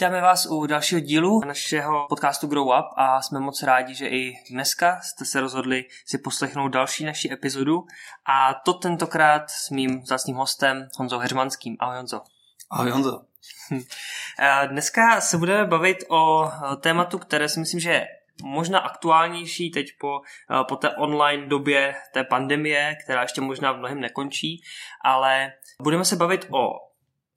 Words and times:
Vítáme 0.00 0.20
vás 0.20 0.46
u 0.46 0.66
dalšího 0.66 1.00
dílu 1.00 1.40
našeho 1.46 2.06
podcastu 2.08 2.46
Grow 2.46 2.66
Up 2.66 2.86
a 2.96 3.22
jsme 3.22 3.40
moc 3.40 3.62
rádi, 3.62 3.94
že 3.94 4.08
i 4.08 4.34
dneska 4.50 5.00
jste 5.00 5.24
se 5.24 5.40
rozhodli 5.40 5.84
si 6.06 6.18
poslechnout 6.18 6.68
další 6.68 7.04
naši 7.04 7.32
epizodu 7.32 7.86
a 8.26 8.54
to 8.54 8.72
tentokrát 8.72 9.50
s 9.50 9.70
mým 9.70 10.06
zásným 10.06 10.36
hostem 10.36 10.88
Honzou 10.96 11.18
Heřmanským. 11.18 11.76
Ahoj 11.80 11.96
Honzo. 11.96 12.20
Ahoj 12.70 12.90
Honzo. 12.90 13.20
Dneska 14.66 15.20
se 15.20 15.38
budeme 15.38 15.64
bavit 15.64 16.04
o 16.08 16.50
tématu, 16.80 17.18
které 17.18 17.48
si 17.48 17.60
myslím, 17.60 17.80
že 17.80 17.90
je 17.90 18.08
možná 18.42 18.78
aktuálnější 18.78 19.70
teď 19.70 19.86
po, 20.00 20.20
po 20.68 20.76
té 20.76 20.90
online 20.90 21.46
době 21.46 21.94
té 22.12 22.24
pandemie, 22.24 22.96
která 23.04 23.22
ještě 23.22 23.40
možná 23.40 23.72
v 23.72 23.78
mnohem 23.78 24.00
nekončí, 24.00 24.62
ale 25.04 25.52
budeme 25.82 26.04
se 26.04 26.16
bavit 26.16 26.46
o 26.50 26.89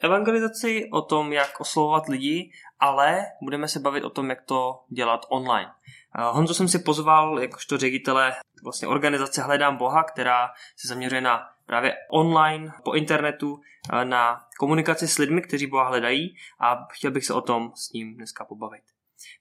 evangelizaci, 0.03 0.89
o 0.91 1.01
tom, 1.01 1.33
jak 1.33 1.59
oslovovat 1.59 2.07
lidi, 2.07 2.51
ale 2.79 3.25
budeme 3.41 3.67
se 3.67 3.79
bavit 3.79 4.03
o 4.03 4.09
tom, 4.09 4.29
jak 4.29 4.41
to 4.41 4.83
dělat 4.89 5.25
online. 5.29 5.71
Eh, 6.19 6.21
Honzo 6.31 6.53
jsem 6.53 6.67
si 6.67 6.79
pozval 6.79 7.39
jakožto 7.39 7.77
ředitele 7.77 8.33
vlastně 8.63 8.87
organizace 8.87 9.41
Hledám 9.41 9.77
Boha, 9.77 10.03
která 10.03 10.49
se 10.75 10.87
zaměřuje 10.87 11.21
na 11.21 11.49
právě 11.65 11.95
online, 12.11 12.73
po 12.83 12.93
internetu, 12.93 13.61
eh, 13.93 14.05
na 14.05 14.41
komunikaci 14.59 15.07
s 15.07 15.17
lidmi, 15.17 15.41
kteří 15.41 15.67
Boha 15.67 15.87
hledají 15.87 16.35
a 16.59 16.87
chtěl 16.91 17.11
bych 17.11 17.25
se 17.25 17.33
o 17.33 17.41
tom 17.41 17.71
s 17.75 17.93
ním 17.93 18.15
dneska 18.15 18.45
pobavit. 18.45 18.83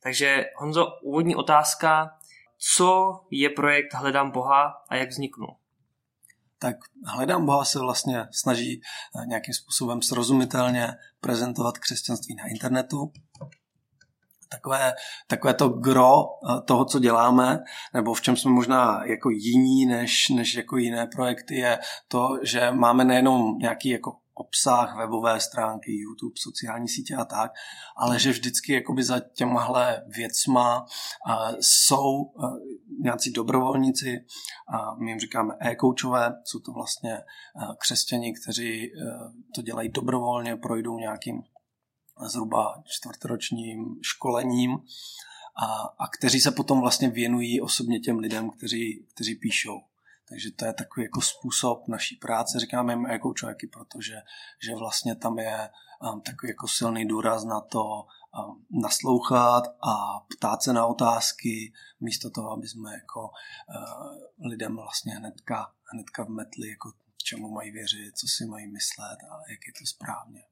Takže 0.02 0.44
Honzo, 0.56 0.86
úvodní 1.02 1.36
otázka, 1.36 2.10
co 2.58 3.20
je 3.30 3.50
projekt 3.50 3.94
Hledám 3.94 4.30
Boha 4.30 4.82
a 4.88 4.96
jak 4.96 5.08
vzniknul? 5.08 5.56
Tak 6.62 6.76
Hledám 7.06 7.46
Boha 7.46 7.64
se 7.64 7.78
vlastně 7.78 8.26
snaží 8.30 8.80
eh, 8.80 9.26
nějakým 9.26 9.54
způsobem 9.54 10.02
srozumitelně 10.02 10.94
prezentovat 11.20 11.78
křesťanství 11.78 12.34
na 12.34 12.44
internetu. 12.46 13.12
Takové, 14.48 14.92
takové 15.26 15.54
to 15.54 15.68
gro 15.68 16.22
eh, 16.22 16.60
toho, 16.64 16.84
co 16.84 16.98
děláme, 16.98 17.58
nebo 17.94 18.14
v 18.14 18.20
čem 18.20 18.36
jsme 18.36 18.50
možná 18.50 19.04
jako 19.04 19.30
jiní 19.30 19.86
než, 19.86 20.28
než 20.28 20.54
jako 20.54 20.76
jiné 20.76 21.06
projekty, 21.06 21.54
je 21.54 21.78
to, 22.08 22.28
že 22.42 22.70
máme 22.70 23.04
nejenom 23.04 23.58
nějaký 23.58 23.88
jako 23.88 24.16
obsah, 24.42 24.96
webové 24.96 25.40
stránky, 25.40 25.92
YouTube, 25.92 26.34
sociální 26.36 26.88
sítě 26.88 27.14
a 27.14 27.24
tak, 27.24 27.52
ale 27.96 28.18
že 28.18 28.30
vždycky 28.30 28.72
jakoby 28.72 29.02
za 29.02 29.20
těmahle 29.20 30.04
věcma 30.08 30.86
jsou 31.60 32.32
nějací 33.00 33.32
dobrovolníci, 33.32 34.24
my 34.98 35.10
jim 35.10 35.20
říkáme 35.20 35.54
e-koučové, 35.60 36.34
jsou 36.44 36.58
to 36.58 36.72
vlastně 36.72 37.18
křesťani, 37.78 38.34
kteří 38.42 38.92
to 39.54 39.62
dělají 39.62 39.88
dobrovolně, 39.88 40.56
projdou 40.56 40.98
nějakým 40.98 41.42
zhruba 42.26 42.82
čtvrtoročním 42.86 43.96
školením 44.02 44.78
a, 45.62 45.66
a 45.98 46.08
kteří 46.18 46.40
se 46.40 46.50
potom 46.50 46.80
vlastně 46.80 47.10
věnují 47.10 47.60
osobně 47.60 48.00
těm 48.00 48.18
lidem, 48.18 48.50
kteří, 48.50 49.06
kteří 49.14 49.34
píšou. 49.34 49.80
Takže 50.32 50.50
to 50.50 50.64
je 50.64 50.72
takový 50.72 51.04
jako 51.04 51.20
způsob 51.20 51.88
naší 51.88 52.16
práce, 52.16 52.58
říkáme 52.58 52.92
jim 52.92 53.04
jako 53.04 53.34
člověky, 53.34 53.66
protože 53.66 54.14
že 54.66 54.74
vlastně 54.74 55.14
tam 55.16 55.38
je 55.38 55.68
um, 56.12 56.20
takový 56.20 56.50
jako 56.50 56.68
silný 56.68 57.08
důraz 57.08 57.44
na 57.44 57.60
to 57.60 57.82
um, 57.84 58.66
naslouchat 58.82 59.64
a 59.66 60.20
ptát 60.20 60.62
se 60.62 60.72
na 60.72 60.86
otázky, 60.86 61.72
místo 62.00 62.30
toho, 62.30 62.50
aby 62.50 62.68
jsme 62.68 62.94
jako 62.94 63.20
uh, 63.20 64.46
lidem 64.48 64.76
vlastně 64.76 65.14
hnedka, 65.14 65.72
hnedka 65.92 66.24
vmetli, 66.24 66.68
jako 66.68 66.92
čemu 67.16 67.50
mají 67.50 67.70
věřit, 67.70 68.18
co 68.18 68.26
si 68.28 68.46
mají 68.46 68.66
myslet 68.66 69.18
a 69.30 69.50
jak 69.50 69.60
je 69.66 69.72
to 69.78 69.86
správně. 69.86 70.44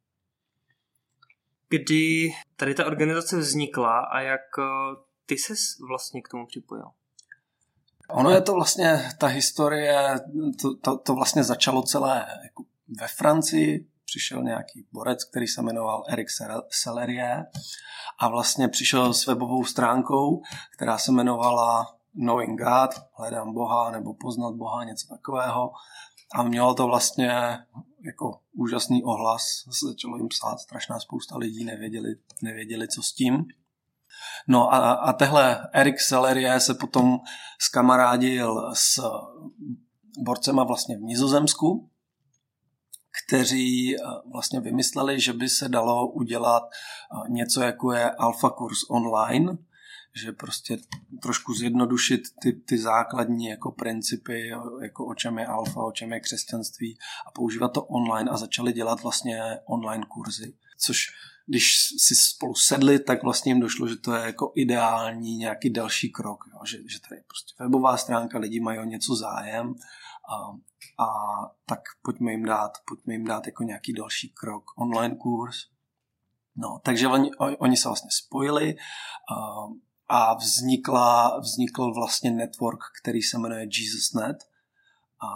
Kdy 1.69 2.33
tady 2.57 2.75
ta 2.75 2.87
organizace 2.87 3.39
vznikla 3.39 4.01
a 4.01 4.21
jak 4.21 4.59
uh, 4.59 4.65
ty 5.27 5.39
ses 5.39 5.61
vlastně 5.89 6.23
k 6.23 6.29
tomu 6.29 6.47
připojil? 6.47 7.00
Ono 8.13 8.31
je 8.31 8.41
to 8.41 8.53
vlastně, 8.53 9.11
ta 9.19 9.27
historie, 9.27 10.21
to, 10.63 10.75
to, 10.75 10.99
to 10.99 11.15
vlastně 11.15 11.45
začalo 11.45 11.83
celé 11.83 12.27
jako 12.43 12.65
ve 13.01 13.09
Francii, 13.09 13.87
přišel 14.05 14.43
nějaký 14.43 14.87
borec, 14.93 15.25
který 15.25 15.47
se 15.47 15.63
jmenoval 15.63 16.05
Eric 16.09 16.29
Sellerie 16.71 17.47
a 18.21 18.29
vlastně 18.29 18.69
přišel 18.69 19.15
s 19.15 19.27
webovou 19.27 19.65
stránkou, 19.65 20.43
která 20.77 20.99
se 20.99 21.13
jmenovala 21.13 21.97
Knowing 22.13 22.61
God, 22.61 22.91
hledám 23.15 23.55
Boha 23.55 23.91
nebo 23.91 24.15
poznat 24.15 24.55
Boha, 24.55 24.85
něco 24.85 25.09
takového. 25.09 25.73
A 26.35 26.43
mělo 26.43 26.75
to 26.75 26.87
vlastně 26.87 27.59
jako 28.05 28.41
úžasný 28.53 29.05
ohlas, 29.05 29.43
začalo 29.89 30.17
jim 30.17 30.29
psát 30.29 30.59
strašná 30.59 31.01
spousta 31.01 31.37
lidí, 31.37 31.65
nevěděli, 31.65 32.15
nevěděli 32.43 32.89
co 32.89 33.03
s 33.03 33.13
tím. 33.13 33.45
No 34.49 34.75
a, 34.75 34.93
a 34.93 35.13
tehle 35.13 35.69
Erik 35.73 36.01
Sellerie 36.01 36.61
se 36.61 36.75
potom 36.75 37.19
skamarádil 37.61 38.73
s 38.75 39.01
borcema 40.19 40.65
vlastně 40.65 40.97
v 40.97 41.01
Nizozemsku, 41.01 41.91
kteří 43.27 43.97
eh, 43.97 44.01
vlastně 44.33 44.61
vymysleli, 44.61 45.21
že 45.21 45.33
by 45.33 45.49
se 45.49 45.69
dalo 45.69 46.11
udělat 46.11 46.63
eh, 46.63 47.31
něco 47.31 47.61
jako 47.61 47.93
je 47.93 48.11
alfa 48.11 48.51
kurz 48.51 48.79
online, 48.91 49.59
že 50.15 50.33
prostě 50.33 50.79
trošku 51.23 51.55
zjednodušit 51.55 52.21
ty, 52.43 52.53
ty 52.53 52.79
základní 52.79 53.47
jako 53.47 53.73
principy, 53.73 54.51
jako 54.83 55.07
o 55.07 55.15
čem 55.15 55.39
je 55.39 55.47
alfa, 55.47 55.81
o 55.85 55.93
čem 55.93 56.13
je 56.13 56.21
křesťanství 56.21 56.99
a 57.27 57.31
používat 57.31 57.69
to 57.69 57.85
online 57.85 58.31
a 58.31 58.37
začali 58.37 58.73
dělat 58.73 59.03
vlastně 59.03 59.43
online 59.67 60.05
kurzy, 60.09 60.55
což 60.79 61.07
když 61.51 61.75
si 61.99 62.15
spolu 62.15 62.55
sedli, 62.55 62.99
tak 62.99 63.23
vlastně 63.23 63.51
jim 63.51 63.61
došlo, 63.61 63.89
že 63.89 63.97
to 63.97 64.15
je 64.15 64.27
jako 64.27 64.53
ideální 64.55 65.37
nějaký 65.37 65.71
další 65.71 66.13
krok, 66.13 66.45
jo? 66.53 66.59
Že, 66.65 66.79
že 66.89 67.01
tady 67.01 67.17
je 67.17 67.25
prostě 67.27 67.55
webová 67.65 67.97
stránka, 67.97 68.39
lidi 68.39 68.61
mají 68.61 68.79
o 68.79 68.85
něco 68.85 69.17
zájem 69.17 69.75
a, 70.33 70.37
a 71.05 71.07
tak 71.67 71.81
pojďme 72.03 72.31
jim 72.33 72.45
dát, 72.45 72.73
pojďme 72.89 73.15
jim 73.15 73.25
dát 73.25 73.47
jako 73.47 73.63
nějaký 73.63 73.93
další 73.93 74.29
krok, 74.29 74.65
online 74.77 75.17
kurz. 75.17 75.57
No, 76.57 76.81
takže 76.85 77.09
oni, 77.09 77.31
oni 77.59 77.77
se 77.77 77.89
vlastně 77.89 78.11
spojili 78.13 78.77
a, 79.35 79.67
a 80.09 80.35
vznikla, 80.35 81.39
vznikl 81.39 81.95
vlastně 81.95 82.31
network, 82.31 82.81
který 83.03 83.23
se 83.23 83.39
jmenuje 83.39 83.69
JesusNet 83.79 84.37
a 85.23 85.29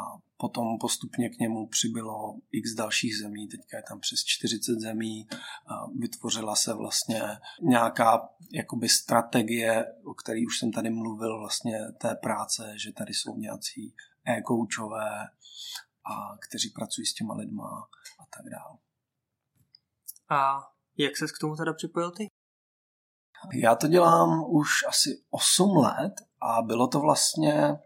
potom 0.44 0.78
postupně 0.78 1.28
k 1.30 1.38
němu 1.38 1.66
přibylo 1.66 2.36
x 2.52 2.74
dalších 2.74 3.18
zemí, 3.18 3.48
teďka 3.48 3.76
je 3.76 3.82
tam 3.88 4.00
přes 4.00 4.24
40 4.24 4.80
zemí, 4.80 5.28
vytvořila 5.98 6.56
se 6.56 6.74
vlastně 6.74 7.22
nějaká 7.62 8.28
jakoby 8.52 8.88
strategie, 8.88 9.84
o 10.04 10.14
které 10.14 10.40
už 10.46 10.58
jsem 10.58 10.72
tady 10.72 10.90
mluvil, 10.90 11.38
vlastně 11.38 11.78
té 12.00 12.14
práce, 12.14 12.74
že 12.76 12.92
tady 12.92 13.14
jsou 13.14 13.36
nějací 13.36 13.94
e-koučové, 14.24 15.28
a 16.12 16.36
kteří 16.48 16.70
pracují 16.70 17.06
s 17.06 17.14
těma 17.14 17.34
lidma 17.34 17.88
a 18.20 18.24
tak 18.36 18.46
dále. 18.50 18.78
A 20.30 20.60
jak 20.96 21.16
ses 21.16 21.32
k 21.32 21.38
tomu 21.40 21.56
teda 21.56 21.72
připojil 21.72 22.10
ty? 22.10 22.26
Já 23.54 23.74
to 23.74 23.86
dělám 23.88 24.44
už 24.48 24.68
asi 24.88 25.24
8 25.30 25.76
let 25.76 26.14
a 26.40 26.62
bylo 26.62 26.88
to 26.88 27.00
vlastně 27.00 27.78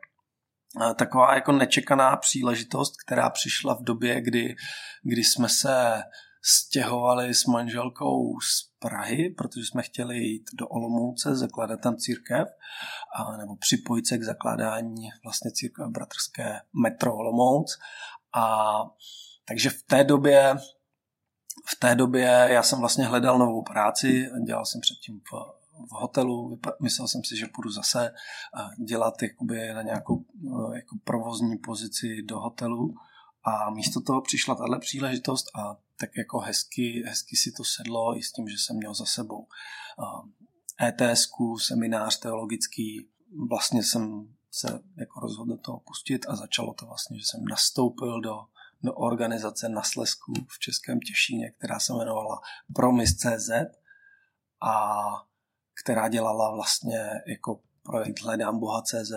taková 0.97 1.35
jako 1.35 1.53
nečekaná 1.53 2.17
příležitost, 2.17 2.93
která 3.07 3.31
přišla 3.31 3.75
v 3.75 3.83
době, 3.83 4.21
kdy, 4.21 4.55
kdy 5.03 5.25
jsme 5.25 5.49
se 5.49 6.03
stěhovali 6.45 7.35
s 7.35 7.45
manželkou 7.45 8.41
z 8.41 8.69
Prahy, 8.79 9.35
protože 9.39 9.67
jsme 9.67 9.83
chtěli 9.83 10.19
jít 10.19 10.51
do 10.55 10.69
Olomouce, 10.69 11.37
zakládat 11.37 11.81
tam 11.81 11.97
církev, 11.97 12.49
a, 13.17 13.37
nebo 13.37 13.57
připojit 13.57 14.07
se 14.07 14.19
k 14.19 14.23
zakládání 14.23 15.09
vlastně 15.25 15.51
církev 15.53 15.87
bratrské 15.89 16.61
metro 16.83 17.17
Olomouc. 17.17 17.79
A 18.35 18.69
takže 19.45 19.71
v 19.71 19.83
té 19.83 20.05
době 20.05 20.57
v 21.71 21.79
té 21.79 21.95
době 21.95 22.47
já 22.51 22.63
jsem 22.63 22.79
vlastně 22.79 23.05
hledal 23.05 23.39
novou 23.39 23.63
práci, 23.63 24.31
dělal 24.47 24.67
jsem 24.67 24.81
předtím 24.81 25.21
v 25.21 25.58
v 25.87 25.91
hotelu, 25.91 26.61
myslel 26.83 27.09
jsem 27.09 27.25
si, 27.25 27.37
že 27.37 27.47
půjdu 27.55 27.71
zase 27.71 28.15
dělat 28.87 29.23
jakoby 29.23 29.73
na 29.75 29.83
nějakou 29.83 30.25
eh, 30.25 30.77
jako 30.77 30.97
provozní 31.05 31.57
pozici 31.57 32.23
do 32.23 32.41
hotelu. 32.41 32.95
A 33.45 33.71
místo 33.71 34.01
toho 34.01 34.21
přišla 34.21 34.55
tahle 34.55 34.79
příležitost 34.79 35.47
a 35.57 35.77
tak 36.01 36.11
jako 36.17 36.39
hezky, 36.39 37.03
hezky 37.07 37.37
si 37.37 37.53
to 37.53 37.65
sedlo 37.65 38.19
i 38.19 38.23
s 38.23 38.33
tím, 38.33 38.49
že 38.49 38.57
jsem 38.59 38.77
měl 38.77 38.95
za 38.95 39.05
sebou 39.05 39.47
ETS, 40.83 41.23
e 41.23 41.61
seminář 41.61 42.19
teologický, 42.19 43.09
vlastně 43.49 43.83
jsem 43.83 44.35
se 44.51 44.81
jako 44.97 45.21
rozhodl 45.21 45.57
toho 45.57 45.81
pustit 45.81 46.27
a 46.29 46.37
začalo 46.37 46.75
to 46.75 46.87
vlastně, 46.87 47.19
že 47.19 47.25
jsem 47.25 47.45
nastoupil 47.45 48.21
do, 48.21 48.37
do 48.83 48.95
organizace 48.95 49.69
na 49.69 49.83
Slesku 49.83 50.33
v 50.49 50.59
Českém 50.59 51.01
Těšíně, 51.01 51.51
která 51.51 51.81
se 51.81 51.93
jmenovala 51.93 52.41
Promis.cz 52.75 53.51
a 54.63 55.05
která 55.83 56.09
dělala 56.09 56.55
vlastně 56.55 57.11
jako 57.27 57.61
projekt 57.83 58.21
Hledám 58.21 58.59
Boha 58.59 58.83
CZ. 58.83 59.13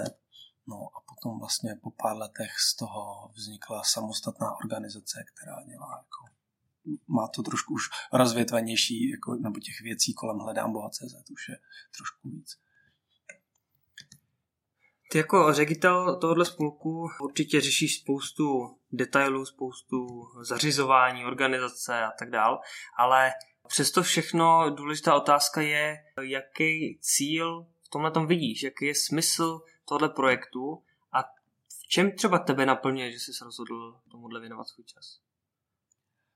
No 0.67 0.75
a 0.75 1.01
potom 1.09 1.39
vlastně 1.39 1.75
po 1.83 1.91
pár 1.91 2.17
letech 2.17 2.51
z 2.59 2.75
toho 2.75 3.31
vznikla 3.33 3.83
samostatná 3.83 4.55
organizace, 4.55 5.23
která 5.33 5.63
dělá 5.63 5.97
jako 5.97 6.31
má 7.07 7.27
to 7.27 7.43
trošku 7.43 7.73
už 7.73 7.83
rozvětvenější, 8.13 9.09
jako, 9.09 9.35
nebo 9.35 9.59
těch 9.59 9.81
věcí 9.81 10.13
kolem 10.13 10.37
hledám 10.37 10.73
Boha.cz 10.73 11.29
už 11.31 11.49
je 11.49 11.57
trošku 11.97 12.29
víc. 12.29 12.57
Ty 15.11 15.17
jako 15.17 15.53
ředitel 15.53 16.19
tohohle 16.19 16.45
spolku 16.45 17.09
určitě 17.21 17.61
řešíš 17.61 17.99
spoustu 17.99 18.77
detailů, 18.91 19.45
spoustu 19.45 20.27
zařizování, 20.41 21.25
organizace 21.25 22.03
a 22.03 22.11
tak 22.19 22.29
dál, 22.29 22.59
ale 22.97 23.31
přesto 23.67 24.03
všechno 24.03 24.69
důležitá 24.69 25.15
otázka 25.15 25.61
je, 25.61 25.97
jaký 26.21 26.99
cíl 27.01 27.67
v 27.83 27.89
tomhle 27.89 28.11
tom 28.11 28.27
vidíš, 28.27 28.63
jaký 28.63 28.85
je 28.85 28.95
smysl 28.95 29.61
tohle 29.85 30.09
projektu 30.09 30.83
a 31.11 31.23
v 31.79 31.87
čem 31.87 32.11
třeba 32.11 32.39
tebe 32.39 32.65
naplňuje, 32.65 33.11
že 33.11 33.19
jsi 33.19 33.33
se 33.33 33.45
rozhodl 33.45 33.99
tomuhle 34.11 34.39
věnovat 34.39 34.67
svůj 34.67 34.85
čas? 34.85 35.19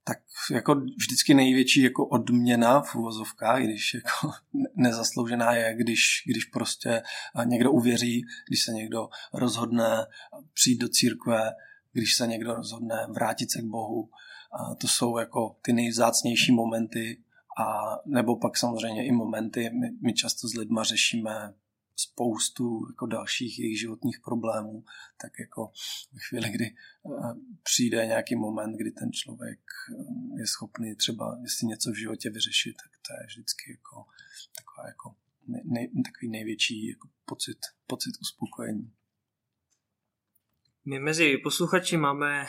tak 0.08 0.18
jako 0.52 0.76
vždycky 0.76 1.34
největší 1.34 1.82
jako 1.82 2.08
odměna 2.08 2.82
v 2.82 2.96
uvozovkách, 2.96 3.64
když 3.64 3.94
jako 3.94 4.32
nezasloužená 4.76 5.54
je, 5.54 5.76
když, 5.76 6.24
když 6.26 6.46
prostě 6.46 7.02
někdo 7.46 7.72
uvěří, 7.72 8.26
když 8.48 8.64
se 8.64 8.72
někdo 8.72 9.10
rozhodne 9.34 10.06
přijít 10.54 10.78
do 10.78 10.90
církve, 10.90 11.52
když 11.94 12.16
se 12.16 12.28
někdo 12.28 12.54
rozhodne 12.54 13.08
vrátit 13.10 13.52
se 13.52 13.62
k 13.62 13.66
Bohu. 13.66 14.10
A 14.56 14.76
to 14.76 14.88
jsou 14.88 15.18
jako 15.18 15.56
ty 15.62 15.74
nejvzácnější 15.74 16.52
momenty 16.52 17.24
a 17.60 17.98
nebo 18.06 18.36
pak 18.40 18.58
samozřejmě 18.58 19.06
i 19.06 19.12
momenty, 19.12 19.70
my, 19.70 19.92
my 20.04 20.14
často 20.14 20.48
s 20.48 20.54
lidma 20.54 20.84
řešíme 20.84 21.54
spoustu 21.96 22.88
jako 22.90 23.06
dalších 23.06 23.60
jejich 23.60 23.80
životních 23.80 24.20
problémů, 24.26 24.84
tak 25.22 25.32
jako 25.40 25.72
ve 26.14 26.20
chvíli, 26.20 26.50
kdy 26.50 26.66
eh, 26.66 27.34
přijde 27.64 28.06
nějaký 28.06 28.36
moment, 28.36 28.78
kdy 28.78 28.92
ten 28.92 29.12
člověk 29.12 29.60
eh, 29.60 30.40
je 30.40 30.48
schopný 30.48 30.96
třeba, 30.96 31.40
jestli 31.44 31.68
něco 31.68 31.92
v 31.92 32.00
životě 32.00 32.30
vyřešit, 32.30 32.76
tak 32.84 32.92
to 33.08 33.14
je 33.22 33.28
vždycky 33.28 33.72
jako 33.72 34.06
taková 34.56 34.88
jako 34.88 35.16
nej, 35.64 35.92
takový 36.06 36.30
největší 36.30 36.88
jako 36.88 37.10
pocit, 37.26 37.58
pocit 37.88 38.12
uspokojení. 38.22 38.92
My 40.88 41.00
mezi 41.00 41.38
posluchači 41.38 41.98
máme 41.98 42.42
eh, 42.42 42.48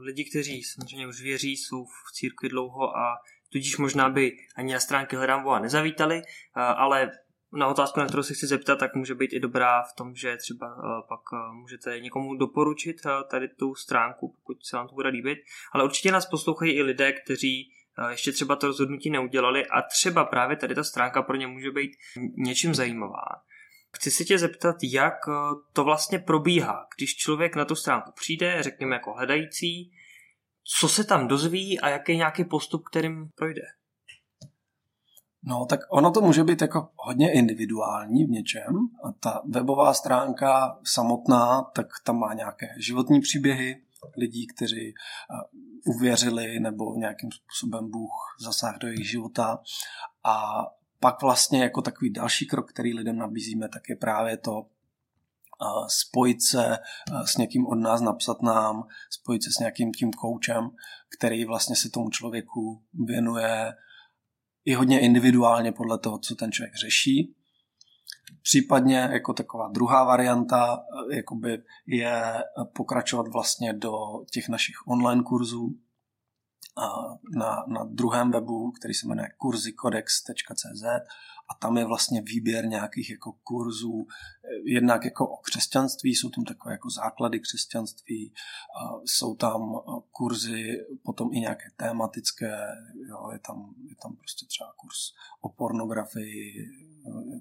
lidi, 0.00 0.24
kteří 0.24 0.62
samozřejmě 0.62 1.06
už 1.06 1.22
věří, 1.22 1.56
jsou 1.56 1.84
v 1.84 2.12
církvi 2.12 2.48
dlouho 2.48 2.96
a 2.96 3.16
tudíž 3.52 3.76
možná 3.76 4.08
by 4.08 4.36
ani 4.56 4.72
na 4.72 4.80
stránky 4.80 5.16
Hledám 5.16 5.42
Boha 5.42 5.58
nezavítali, 5.58 6.22
ale 6.54 7.10
na 7.52 7.66
otázku, 7.66 8.00
na 8.00 8.06
kterou 8.06 8.22
se 8.22 8.34
chci 8.34 8.46
zeptat, 8.46 8.78
tak 8.78 8.94
může 8.94 9.14
být 9.14 9.32
i 9.32 9.40
dobrá 9.40 9.82
v 9.82 9.92
tom, 9.96 10.14
že 10.14 10.36
třeba 10.36 10.76
uh, 10.76 10.82
pak 11.08 11.20
můžete 11.52 12.00
někomu 12.00 12.34
doporučit 12.34 12.96
tady 13.30 13.48
tu 13.48 13.74
stránku, 13.74 14.34
pokud 14.36 14.66
se 14.66 14.76
vám 14.76 14.88
to 14.88 14.94
bude 14.94 15.08
líbit. 15.08 15.38
Ale 15.72 15.84
určitě 15.84 16.12
nás 16.12 16.26
poslouchají 16.26 16.72
i 16.72 16.82
lidé, 16.82 17.12
kteří 17.12 17.72
ještě 18.10 18.32
třeba 18.32 18.56
to 18.56 18.66
rozhodnutí 18.66 19.10
neudělali 19.10 19.66
a 19.66 19.82
třeba 19.82 20.24
právě 20.24 20.56
tady 20.56 20.74
ta 20.74 20.84
stránka 20.84 21.22
pro 21.22 21.36
ně 21.36 21.46
může 21.46 21.70
být 21.70 21.96
něčím 22.36 22.74
zajímavá. 22.74 23.24
Chci 23.96 24.10
se 24.10 24.24
tě 24.24 24.38
zeptat, 24.38 24.76
jak 24.82 25.14
to 25.72 25.84
vlastně 25.84 26.18
probíhá, 26.18 26.86
když 26.96 27.16
člověk 27.16 27.56
na 27.56 27.64
tu 27.64 27.74
stránku 27.74 28.12
přijde, 28.12 28.62
řekněme 28.62 28.96
jako 28.96 29.12
hledající, 29.12 29.92
co 30.80 30.88
se 30.88 31.04
tam 31.04 31.28
dozví 31.28 31.80
a 31.80 31.88
jaký 31.88 32.12
je 32.12 32.16
nějaký 32.16 32.44
postup, 32.44 32.84
kterým 32.84 33.28
projde. 33.34 33.62
No, 35.42 35.66
tak 35.66 35.80
ono 35.90 36.10
to 36.10 36.20
může 36.20 36.44
být 36.44 36.62
jako 36.62 36.88
hodně 36.96 37.32
individuální 37.32 38.24
v 38.24 38.30
něčem. 38.30 38.76
A 39.04 39.12
ta 39.12 39.42
webová 39.48 39.94
stránka 39.94 40.78
samotná, 40.84 41.62
tak 41.62 41.86
tam 42.04 42.18
má 42.18 42.34
nějaké 42.34 42.66
životní 42.78 43.20
příběhy 43.20 43.82
lidí, 44.16 44.46
kteří 44.46 44.94
uvěřili 45.86 46.60
nebo 46.60 46.94
nějakým 46.94 47.30
způsobem 47.32 47.90
Bůh 47.90 48.36
zasáhl 48.40 48.78
do 48.78 48.88
jejich 48.88 49.10
života. 49.10 49.58
A 50.24 50.66
pak 51.00 51.22
vlastně 51.22 51.62
jako 51.62 51.82
takový 51.82 52.12
další 52.12 52.46
krok, 52.46 52.70
který 52.70 52.94
lidem 52.94 53.16
nabízíme, 53.16 53.68
tak 53.68 53.88
je 53.88 53.96
právě 53.96 54.36
to 54.36 54.66
spojit 55.88 56.42
se 56.42 56.78
s 57.24 57.36
někým 57.36 57.66
od 57.66 57.74
nás, 57.74 58.00
napsat 58.00 58.42
nám, 58.42 58.82
spojit 59.10 59.44
se 59.44 59.50
s 59.52 59.58
nějakým 59.58 59.92
tím 59.92 60.12
koučem, 60.12 60.70
který 61.18 61.44
vlastně 61.44 61.76
se 61.76 61.90
tomu 61.90 62.10
člověku 62.10 62.82
věnuje 63.06 63.72
i 64.64 64.74
hodně 64.74 65.00
individuálně 65.00 65.72
podle 65.72 65.98
toho, 65.98 66.18
co 66.18 66.34
ten 66.34 66.52
člověk 66.52 66.74
řeší. 66.74 67.34
Případně 68.42 68.96
jako 68.96 69.32
taková 69.32 69.68
druhá 69.68 70.04
varianta 70.04 70.76
eh, 70.76 71.16
jakoby 71.16 71.62
je 71.86 72.22
pokračovat 72.74 73.26
vlastně 73.32 73.72
do 73.72 73.92
těch 74.32 74.48
našich 74.48 74.76
online 74.86 75.22
kurzů 75.22 75.78
na, 77.36 77.64
na 77.66 77.84
druhém 77.84 78.30
webu, 78.30 78.70
který 78.70 78.94
se 78.94 79.08
jmenuje 79.08 79.28
kurzikodex.cz 79.36 80.84
a 81.50 81.54
tam 81.54 81.78
je 81.78 81.84
vlastně 81.84 82.22
výběr 82.22 82.66
nějakých 82.66 83.10
jako 83.10 83.32
kurzů, 83.32 84.06
eh, 84.08 84.48
jednak 84.64 85.04
jako 85.04 85.28
o 85.28 85.36
křesťanství, 85.36 86.14
jsou 86.14 86.30
tam 86.30 86.44
takové 86.44 86.74
jako 86.74 86.90
základy 86.90 87.40
křesťanství, 87.40 88.34
jsou 89.04 89.34
tam 89.34 89.62
eh, 89.76 90.00
kurzy, 90.10 90.86
potom 91.02 91.32
i 91.32 91.40
nějaké 91.40 91.70
tematické, 91.76 92.66
jo, 93.08 93.30
je, 93.32 93.38
tam, 93.38 93.74
je 93.88 93.96
tam 94.02 94.16
prostě 94.16 94.46
třeba 94.46 94.72
kurz 94.76 94.96
o 95.40 95.48
pornografii, 95.48 96.66
eh, 97.06 97.40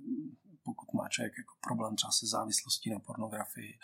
pokud 0.63 0.93
má 0.93 1.09
člověk 1.09 1.33
jako 1.37 1.53
problém 1.61 1.95
třeba 1.95 2.11
se 2.11 2.27
závislostí 2.27 2.89
na 2.89 2.99
pornografii, 2.99 3.79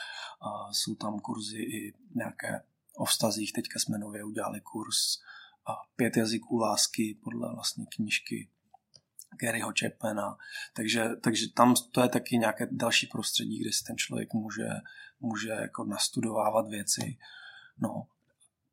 jsou 0.71 0.95
tam 0.95 1.19
kurzy 1.19 1.61
i 1.61 1.93
nějaké 2.15 2.63
o 2.97 3.05
vztazích, 3.05 3.53
teďka 3.53 3.79
jsme 3.79 3.97
nově 3.97 4.23
udělali 4.23 4.61
kurz 4.61 4.97
a 5.65 5.71
pět 5.95 6.17
jazyků 6.17 6.57
lásky 6.57 7.19
podle 7.23 7.53
vlastně 7.53 7.85
knížky 7.95 8.49
Garyho 9.41 9.73
Chapmana. 9.79 10.37
Takže, 10.73 11.09
takže 11.23 11.45
tam 11.55 11.73
to 11.91 12.01
je 12.01 12.09
taky 12.09 12.37
nějaké 12.37 12.67
další 12.71 13.07
prostředí, 13.07 13.59
kde 13.59 13.73
si 13.73 13.83
ten 13.83 13.97
člověk 13.97 14.33
může, 14.33 14.69
může 15.19 15.49
jako 15.49 15.83
nastudovávat 15.83 16.67
věci. 16.67 17.17
No, 17.77 18.07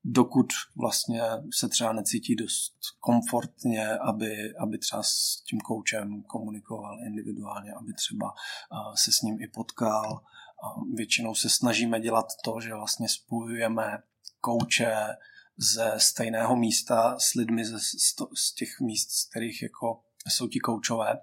dokud 0.04 0.46
vlastně 0.76 1.22
se 1.54 1.68
třeba 1.68 1.92
necítí 1.92 2.36
dost 2.36 2.74
komfortně, 3.00 3.98
aby, 3.98 4.56
aby 4.56 4.78
třeba 4.78 5.02
s 5.02 5.42
tím 5.46 5.60
koučem 5.60 6.22
komunikoval 6.22 6.98
individuálně, 7.06 7.72
aby 7.72 7.92
třeba 7.92 8.34
se 8.94 9.12
s 9.12 9.22
ním 9.22 9.40
i 9.40 9.48
potkal. 9.48 10.24
Většinou 10.94 11.34
se 11.34 11.50
snažíme 11.50 12.00
dělat 12.00 12.26
to, 12.44 12.60
že 12.60 12.74
vlastně 12.74 13.08
spojujeme 13.08 13.98
kouče 14.40 14.96
ze 15.60 15.92
stejného 15.98 16.56
místa 16.56 17.18
s 17.18 17.34
lidmi 17.34 17.64
ze, 17.64 17.78
z 18.34 18.54
těch 18.54 18.80
míst, 18.80 19.10
z 19.10 19.28
kterých 19.28 19.62
jako 19.62 20.00
jsou 20.28 20.48
ti 20.48 20.60
koučové. 20.60 21.20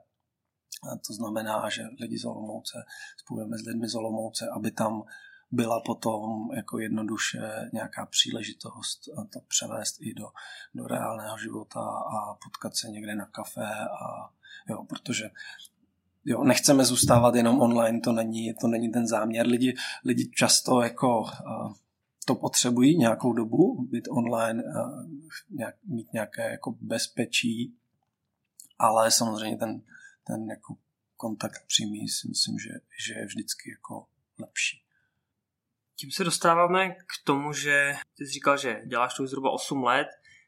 To 1.07 1.13
znamená, 1.13 1.69
že 1.69 1.81
lidi 1.99 2.19
z 2.19 2.25
Olomouce 2.25 2.85
spojujeme 3.17 3.57
s 3.57 3.61
lidmi 3.61 3.89
z 3.89 3.95
Olomouce, 3.95 4.47
aby 4.55 4.71
tam 4.71 5.03
byla 5.51 5.81
potom 5.85 6.49
jako 6.55 6.79
jednoduše 6.79 7.69
nějaká 7.73 8.05
příležitost 8.05 9.09
to 9.33 9.39
převést 9.47 9.97
i 10.01 10.13
do, 10.13 10.27
do 10.75 10.87
reálného 10.87 11.37
života 11.37 11.79
a 11.79 12.33
potkat 12.43 12.75
se 12.75 12.89
někde 12.89 13.15
na 13.15 13.25
kafe 13.25 13.65
a 14.01 14.29
jo, 14.69 14.83
protože 14.83 15.29
jo, 16.25 16.43
nechceme 16.43 16.85
zůstávat 16.85 17.35
jenom 17.35 17.61
online, 17.61 17.99
to 17.99 18.11
není, 18.11 18.53
to 18.53 18.67
není 18.67 18.91
ten 18.91 19.07
záměr. 19.07 19.47
Lidi, 19.47 19.75
lidi 20.05 20.31
často 20.35 20.81
jako 20.81 21.21
uh, 21.21 21.73
to 22.27 22.35
potřebují 22.35 22.97
nějakou 22.97 23.33
dobu, 23.33 23.87
být 23.89 24.07
online, 24.07 24.63
uh, 24.63 25.05
nějak, 25.49 25.75
mít 25.83 26.13
nějaké 26.13 26.51
jako 26.51 26.75
bezpečí, 26.81 27.77
ale 28.79 29.11
samozřejmě 29.11 29.57
ten, 29.57 29.81
ten 30.23 30.49
jako 30.49 30.75
kontakt 31.17 31.65
přímý 31.67 32.09
si 32.09 32.27
myslím, 32.27 32.59
že, 32.59 32.69
že 33.05 33.13
je 33.13 33.25
vždycky 33.25 33.71
jako 33.71 34.07
lepší. 34.39 34.83
Tím 35.95 36.11
se 36.11 36.23
dostáváme 36.23 36.89
k 36.89 37.13
tomu, 37.23 37.53
že 37.53 37.95
ty 38.17 38.25
jsi 38.25 38.31
říkal, 38.31 38.57
že 38.57 38.81
děláš 38.85 39.15
to 39.15 39.27
zhruba 39.27 39.51
8 39.51 39.83
let 39.83 40.07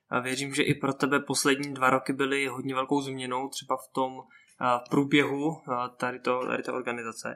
a 0.10 0.20
věřím, 0.20 0.56
že 0.56 0.64
i 0.64 0.74
pro 0.74 0.94
tebe 0.94 1.20
poslední 1.20 1.74
dva 1.74 1.90
roky 1.90 2.14
byly 2.14 2.48
hodně 2.48 2.76
velkou 2.76 3.02
změnou 3.02 3.50
třeba 3.50 3.78
v 3.78 3.94
tom 3.94 4.22
v 4.86 4.90
průběhu 4.90 5.62
tady, 5.98 6.20
to, 6.20 6.46
tady 6.48 6.64
té 6.64 6.72
organizace. 6.72 7.36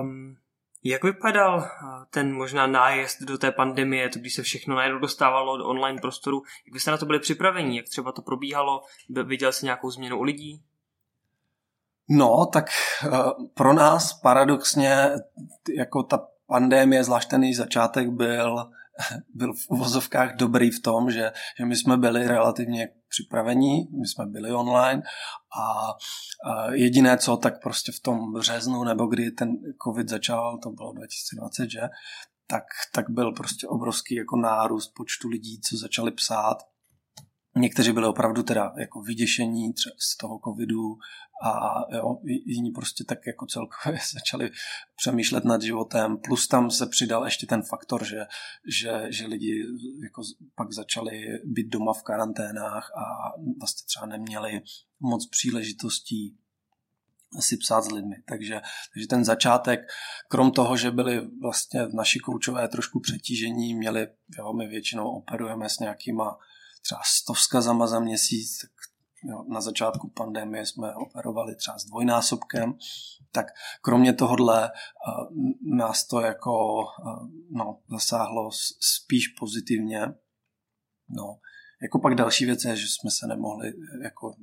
Um, 0.00 0.36
jak 0.84 1.04
vypadal 1.04 1.68
ten 2.10 2.34
možná 2.34 2.66
nájezd 2.66 3.22
do 3.22 3.38
té 3.38 3.52
pandemie, 3.52 4.08
to 4.08 4.18
když 4.18 4.34
se 4.34 4.42
všechno 4.42 4.76
najednou 4.76 4.98
dostávalo 4.98 5.56
do 5.56 5.66
online 5.66 6.00
prostoru? 6.00 6.42
Jak 6.66 6.72
byste 6.72 6.90
na 6.90 6.98
to 6.98 7.06
byli 7.06 7.18
připraveni? 7.18 7.76
Jak 7.76 7.86
třeba 7.88 8.12
to 8.12 8.22
probíhalo? 8.22 8.82
Viděl 9.24 9.52
jsi 9.52 9.66
nějakou 9.66 9.90
změnu 9.90 10.18
u 10.18 10.22
lidí? 10.22 10.62
No, 12.10 12.46
tak 12.52 12.66
pro 13.54 13.72
nás 13.72 14.20
paradoxně 14.20 15.10
jako 15.76 16.02
ta 16.02 16.26
pandémie, 16.46 17.04
zvlášť 17.04 17.30
ten 17.30 17.42
její 17.42 17.54
začátek 17.54 18.08
byl, 18.08 18.70
byl 19.34 19.52
v 19.54 19.68
uvozovkách 19.68 20.36
dobrý 20.36 20.70
v 20.70 20.82
tom, 20.82 21.10
že, 21.10 21.32
že 21.58 21.64
my 21.64 21.76
jsme 21.76 21.96
byli 21.96 22.28
relativně 22.28 22.88
připravení, 23.08 23.88
my 24.00 24.06
jsme 24.06 24.26
byli 24.26 24.52
online 24.52 25.02
a, 25.60 25.90
a 26.50 26.70
jediné 26.72 27.18
co, 27.18 27.36
tak 27.36 27.62
prostě 27.62 27.92
v 27.92 28.00
tom 28.00 28.32
březnu 28.32 28.84
nebo 28.84 29.06
kdy 29.06 29.30
ten 29.30 29.50
covid 29.84 30.08
začal, 30.08 30.58
to 30.62 30.70
bylo 30.70 30.92
2020, 30.92 31.70
že, 31.70 31.80
tak, 32.46 32.64
tak 32.94 33.10
byl 33.10 33.32
prostě 33.32 33.68
obrovský 33.68 34.14
jako 34.14 34.36
nárůst 34.36 34.92
počtu 34.96 35.28
lidí, 35.28 35.60
co 35.60 35.76
začali 35.76 36.10
psát. 36.10 36.58
Někteří 37.56 37.92
byli 37.92 38.06
opravdu 38.06 38.42
teda 38.42 38.72
jako 38.78 39.02
vyděšení 39.02 39.72
z 39.98 40.16
toho 40.16 40.40
covidu 40.44 40.96
a 41.42 41.80
jo, 41.96 42.18
jiní 42.24 42.70
prostě 42.70 43.04
tak 43.04 43.18
jako 43.26 43.46
celkově 43.46 43.98
začali 44.12 44.50
přemýšlet 44.96 45.44
nad 45.44 45.62
životem. 45.62 46.16
Plus 46.16 46.48
tam 46.48 46.70
se 46.70 46.86
přidal 46.86 47.24
ještě 47.24 47.46
ten 47.46 47.62
faktor, 47.62 48.04
že, 48.04 48.26
že, 48.80 49.06
že 49.10 49.26
lidi 49.26 49.64
jako 50.02 50.22
pak 50.54 50.72
začali 50.72 51.26
být 51.44 51.68
doma 51.68 51.92
v 51.92 52.02
karanténách 52.02 52.90
a 52.96 53.04
vlastně 53.60 53.86
třeba 53.86 54.06
neměli 54.06 54.62
moc 55.00 55.28
příležitostí 55.28 56.38
si 57.40 57.56
psát 57.56 57.80
s 57.84 57.90
lidmi. 57.90 58.16
Takže, 58.28 58.60
takže 58.94 59.08
ten 59.08 59.24
začátek, 59.24 59.80
krom 60.28 60.50
toho, 60.50 60.76
že 60.76 60.90
byli 60.90 61.28
vlastně 61.42 61.80
naši 61.94 62.18
koučové 62.18 62.68
trošku 62.68 63.00
přetížení, 63.00 63.74
měli, 63.74 64.06
jo, 64.38 64.52
my 64.52 64.66
většinou 64.66 65.08
operujeme 65.08 65.68
s 65.68 65.78
nějakýma 65.78 66.38
třeba 66.82 67.00
stovskazama 67.04 67.86
za 67.86 68.00
měsíc, 68.00 68.58
tak 68.58 68.70
jo, 69.24 69.44
na 69.48 69.60
začátku 69.60 70.08
pandemie 70.08 70.66
jsme 70.66 70.94
operovali 70.94 71.56
třeba 71.56 71.78
s 71.78 71.84
dvojnásobkem, 71.84 72.78
tak 73.32 73.46
kromě 73.82 74.12
tohohle 74.12 74.70
uh, 74.70 75.38
nás 75.76 76.06
to 76.06 76.20
jako 76.20 76.76
uh, 76.76 77.28
no, 77.50 77.80
zasáhlo 77.90 78.50
spíš 78.80 79.28
pozitivně. 79.28 80.00
No, 81.08 81.38
jako 81.82 81.98
pak 81.98 82.14
další 82.14 82.44
věc 82.44 82.64
je, 82.64 82.76
že 82.76 82.86
jsme 82.86 83.10
se 83.10 83.26
nemohli 83.26 83.72
jako 84.02 84.34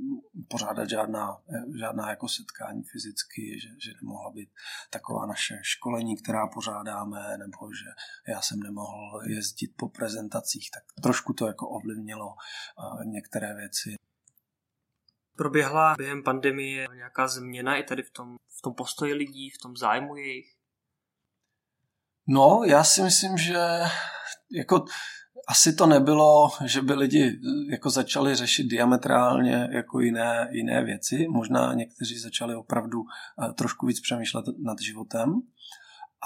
pořádat 0.48 0.90
žádná, 0.90 1.38
žádná 1.80 2.10
jako 2.10 2.28
setkání 2.28 2.84
fyzicky, 2.84 3.60
že, 3.60 3.70
že 3.70 3.92
nemohla 4.02 4.32
být 4.32 4.50
taková 4.90 5.26
naše 5.26 5.60
školení, 5.62 6.16
která 6.18 6.48
pořádáme, 6.48 7.38
nebo 7.38 7.74
že 7.74 7.86
já 8.28 8.42
jsem 8.42 8.60
nemohl 8.60 9.22
jezdit 9.28 9.74
po 9.78 9.90
prezentacích, 9.90 10.70
tak 10.74 10.84
trošku 11.04 11.34
to 11.34 11.48
jako 11.48 11.70
ovlivnilo 11.70 12.36
některé 13.04 13.56
věci. 13.56 13.96
Proběhla 15.36 15.96
během 15.98 16.24
pandemie 16.24 16.88
nějaká 16.96 17.28
změna 17.28 17.76
i 17.76 17.84
tady 17.84 18.04
v 18.04 18.12
tom, 18.12 18.36
v 18.58 18.62
tom 18.62 18.74
postoji 18.74 19.14
lidí, 19.14 19.50
v 19.50 19.58
tom 19.58 19.78
zájmu 19.78 20.16
jejich? 20.16 20.56
No, 22.28 22.62
já 22.66 22.84
si 22.84 23.02
myslím, 23.02 23.38
že 23.38 23.60
jako 24.52 24.86
asi 25.48 25.76
to 25.76 25.86
nebylo, 25.86 26.50
že 26.66 26.82
by 26.82 26.94
lidi 26.94 27.40
jako 27.72 27.90
začali 27.90 28.36
řešit 28.36 28.64
diametrálně 28.64 29.70
jako 29.72 30.00
jiné, 30.00 30.48
jiné 30.52 30.84
věci. 30.84 31.28
Možná 31.30 31.74
někteří 31.74 32.20
začali 32.20 32.56
opravdu 32.56 33.00
eh, 33.00 33.54
trošku 33.54 33.86
víc 33.86 34.02
přemýšlet 34.02 34.46
nad 34.64 34.82
životem. 34.82 35.42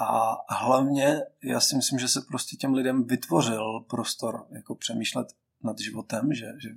A 0.00 0.36
hlavně 0.54 1.20
já 1.44 1.60
si 1.60 1.76
myslím, 1.76 1.98
že 1.98 2.08
se 2.08 2.20
prostě 2.28 2.56
těm 2.56 2.74
lidem 2.74 3.04
vytvořil 3.04 3.80
prostor 3.80 4.46
jako 4.50 4.74
přemýšlet 4.74 5.26
nad 5.64 5.78
životem, 5.78 6.32
že, 6.32 6.46
že 6.62 6.68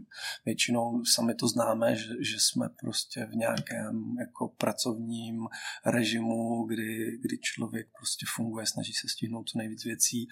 většinou 0.45 1.05
sami 1.05 1.35
to 1.35 1.47
známe, 1.47 1.95
že, 1.95 2.09
že 2.19 2.39
jsme 2.39 2.69
prostě 2.69 3.25
v 3.25 3.35
nějakém 3.35 4.15
jako 4.19 4.47
pracovním 4.47 5.47
režimu, 5.85 6.63
kdy, 6.63 7.17
kdy 7.21 7.37
člověk 7.37 7.87
prostě 7.97 8.25
funguje, 8.35 8.65
snaží 8.65 8.93
se 8.93 9.09
stihnout 9.09 9.49
co 9.49 9.57
nejvíc 9.57 9.83
věcí 9.83 10.27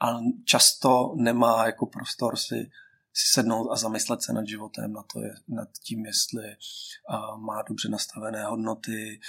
a 0.00 0.18
často 0.44 1.14
nemá 1.16 1.66
jako 1.66 1.86
prostor 1.86 2.36
si, 2.36 2.70
si 3.12 3.28
sednout 3.32 3.70
a 3.70 3.76
zamyslet 3.76 4.22
se 4.22 4.32
nad 4.32 4.46
životem, 4.46 4.92
na 4.92 5.02
to 5.02 5.22
je, 5.22 5.34
nad 5.48 5.68
tím, 5.82 6.06
jestli 6.06 6.44
uh, 6.44 7.40
má 7.40 7.62
dobře 7.68 7.88
nastavené 7.88 8.44
hodnoty, 8.44 9.20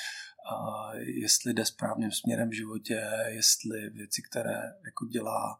uh, 0.51 0.95
jestli 0.95 1.53
jde 1.53 1.65
správným 1.65 2.11
směrem 2.11 2.49
v 2.49 2.55
životě, 2.55 3.07
jestli 3.27 3.89
věci, 3.89 4.21
které 4.21 4.61
jako 4.85 5.05
dělá, 5.05 5.59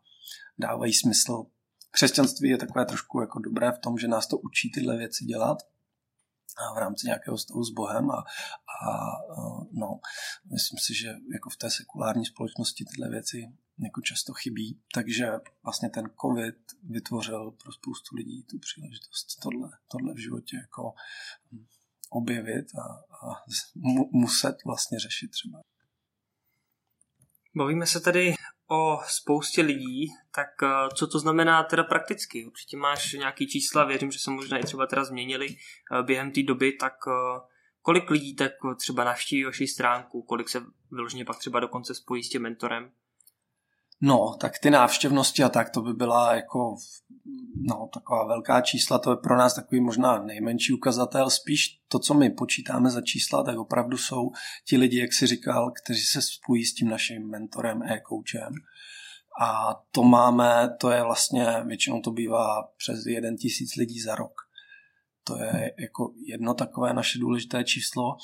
dávají 0.59 0.93
smysl 0.93 1.45
křesťanství 1.91 2.49
je 2.49 2.57
takové 2.57 2.85
trošku 2.85 3.21
jako 3.21 3.39
dobré 3.39 3.71
v 3.71 3.79
tom, 3.79 3.97
že 3.97 4.07
nás 4.07 4.27
to 4.27 4.37
učí 4.37 4.71
tyhle 4.71 4.97
věci 4.97 5.25
dělat 5.25 5.57
v 6.75 6.77
rámci 6.77 7.07
nějakého 7.07 7.37
stavu 7.37 7.63
s 7.63 7.69
Bohem 7.69 8.11
a, 8.11 8.17
a 8.17 8.89
no, 9.71 9.99
myslím 10.51 10.79
si, 10.79 10.93
že 10.93 11.07
jako 11.33 11.49
v 11.49 11.57
té 11.57 11.69
sekulární 11.69 12.25
společnosti 12.25 12.85
tyhle 12.85 13.09
věci 13.09 13.37
jako 13.83 14.01
často 14.01 14.33
chybí, 14.33 14.81
takže 14.93 15.31
vlastně 15.63 15.89
ten 15.89 16.09
covid 16.21 16.55
vytvořil 16.83 17.51
pro 17.51 17.71
spoustu 17.71 18.15
lidí 18.15 18.43
tu 18.43 18.59
příležitost 18.59 19.39
tohle, 19.41 19.69
tohle 19.91 20.13
v 20.13 20.21
životě 20.21 20.57
jako 20.57 20.93
objevit 22.09 22.67
a, 22.75 22.83
a 23.27 23.43
muset 24.11 24.57
vlastně 24.65 24.99
řešit 24.99 25.31
třeba. 25.31 25.61
Bavíme 27.57 27.85
se 27.85 27.99
tady 27.99 28.33
o 28.69 28.99
spoustě 29.07 29.61
lidí, 29.61 30.07
tak 30.35 30.47
eh, 30.63 30.89
co 30.95 31.07
to 31.07 31.19
znamená 31.19 31.63
teda 31.63 31.83
prakticky? 31.83 32.45
Určitě 32.45 32.77
máš 32.77 33.13
nějaký 33.13 33.47
čísla, 33.47 33.85
věřím, 33.85 34.11
že 34.11 34.19
se 34.19 34.31
možná 34.31 34.57
i 34.57 34.63
třeba 34.63 34.87
teda 34.87 35.03
změnili 35.03 35.47
eh, 35.49 36.03
během 36.03 36.31
té 36.31 36.43
doby, 36.43 36.71
tak 36.71 36.93
eh, 37.07 37.39
kolik 37.81 38.09
lidí 38.09 38.35
tak 38.35 38.51
třeba 38.77 39.03
navštíví 39.03 39.43
vaši 39.43 39.67
stránku, 39.67 40.21
kolik 40.21 40.49
se 40.49 40.61
vyloženě 40.91 41.25
pak 41.25 41.37
třeba 41.37 41.59
dokonce 41.59 41.95
spojí 41.95 42.23
s 42.23 42.29
tím 42.29 42.41
mentorem? 42.41 42.91
No, 44.01 44.35
tak 44.39 44.59
ty 44.59 44.69
návštěvnosti 44.69 45.43
a 45.43 45.49
tak, 45.49 45.69
to 45.69 45.81
by 45.81 45.93
byla 45.93 46.35
jako 46.35 46.75
no, 47.55 47.89
taková 47.93 48.27
velká 48.27 48.61
čísla, 48.61 48.99
to 48.99 49.11
je 49.11 49.17
pro 49.17 49.37
nás 49.37 49.55
takový 49.55 49.81
možná 49.81 50.23
nejmenší 50.23 50.73
ukazatel. 50.73 51.29
Spíš 51.29 51.81
to, 51.87 51.99
co 51.99 52.13
my 52.13 52.29
počítáme 52.29 52.89
za 52.89 53.01
čísla, 53.01 53.43
tak 53.43 53.57
opravdu 53.57 53.97
jsou 53.97 54.31
ti 54.65 54.77
lidi, 54.77 54.99
jak 54.99 55.13
si 55.13 55.27
říkal, 55.27 55.71
kteří 55.71 56.01
se 56.01 56.21
spojí 56.21 56.65
s 56.65 56.73
tím 56.73 56.89
naším 56.89 57.29
mentorem, 57.29 57.83
e-coachem. 57.83 58.53
A 59.41 59.75
to 59.91 60.03
máme, 60.03 60.69
to 60.79 60.91
je 60.91 61.03
vlastně, 61.03 61.45
většinou 61.65 62.01
to 62.01 62.11
bývá 62.11 62.63
přes 62.77 63.05
jeden 63.05 63.37
tisíc 63.37 63.75
lidí 63.75 64.01
za 64.01 64.15
rok. 64.15 64.33
To 65.23 65.43
je 65.43 65.73
jako 65.79 66.13
jedno 66.25 66.53
takové 66.53 66.93
naše 66.93 67.19
důležité 67.19 67.63
číslo. 67.63 68.17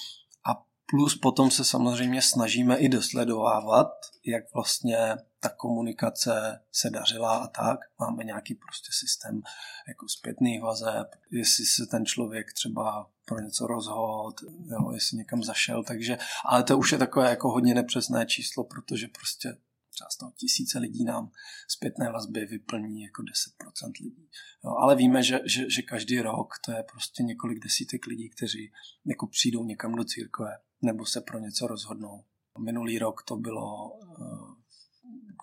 Plus 0.85 1.15
potom 1.15 1.51
se 1.51 1.65
samozřejmě 1.65 2.21
snažíme 2.21 2.77
i 2.77 2.89
dosledovávat, 2.89 3.87
jak 4.25 4.43
vlastně 4.53 4.97
ta 5.43 5.49
komunikace 5.49 6.59
se 6.71 6.89
dařila 6.89 7.37
a 7.37 7.47
tak. 7.47 7.79
Máme 7.99 8.23
nějaký 8.23 8.55
prostě 8.55 8.91
systém 8.91 9.41
jako 9.87 10.09
zpětných 10.09 10.61
vazeb, 10.61 11.07
jestli 11.31 11.65
se 11.65 11.85
ten 11.85 12.05
člověk 12.05 12.53
třeba 12.53 13.11
pro 13.25 13.39
něco 13.39 13.67
rozhod, 13.67 14.35
jo, 14.65 14.91
jestli 14.93 15.17
někam 15.17 15.43
zašel, 15.43 15.83
takže, 15.83 16.17
ale 16.45 16.63
to 16.63 16.77
už 16.77 16.91
je 16.91 16.97
takové 16.97 17.29
jako 17.29 17.51
hodně 17.51 17.73
nepřesné 17.73 18.25
číslo, 18.25 18.63
protože 18.63 19.07
prostě 19.07 19.57
třeba 19.89 20.09
z 20.09 20.17
toho 20.17 20.31
tisíce 20.31 20.79
lidí 20.79 21.03
nám 21.03 21.31
zpětné 21.67 22.11
vazby 22.11 22.45
vyplní 22.45 23.01
jako 23.01 23.21
10% 23.21 23.91
lidí. 24.03 24.29
Jo, 24.65 24.71
ale 24.71 24.95
víme, 24.95 25.23
že, 25.23 25.39
že, 25.45 25.69
že 25.69 25.81
každý 25.81 26.21
rok 26.21 26.53
to 26.65 26.71
je 26.71 26.83
prostě 26.91 27.23
několik 27.23 27.59
desítek 27.63 28.05
lidí, 28.05 28.29
kteří 28.29 28.71
jako 29.05 29.27
přijdou 29.27 29.63
někam 29.63 29.95
do 29.95 30.03
církve 30.03 30.57
nebo 30.81 31.05
se 31.05 31.21
pro 31.21 31.39
něco 31.39 31.67
rozhodnou. 31.67 32.23
Minulý 32.59 32.99
rok 32.99 33.23
to 33.23 33.35
bylo 33.35 33.91
uh, 33.93 34.62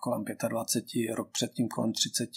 kolem 0.01 0.23
25, 0.49 1.15
rok 1.15 1.31
předtím 1.31 1.67
kolem 1.67 1.93
30. 1.93 2.29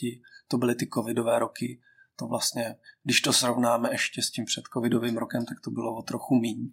To 0.48 0.58
byly 0.58 0.74
ty 0.74 0.88
covidové 0.94 1.38
roky. 1.38 1.80
To 2.16 2.26
vlastně, 2.26 2.76
když 3.02 3.20
to 3.20 3.32
srovnáme 3.32 3.92
ještě 3.92 4.22
s 4.22 4.30
tím 4.30 4.44
předcovidovým 4.44 5.16
rokem, 5.16 5.44
tak 5.46 5.60
to 5.60 5.70
bylo 5.70 5.96
o 5.96 6.02
trochu 6.02 6.34
míň, 6.34 6.70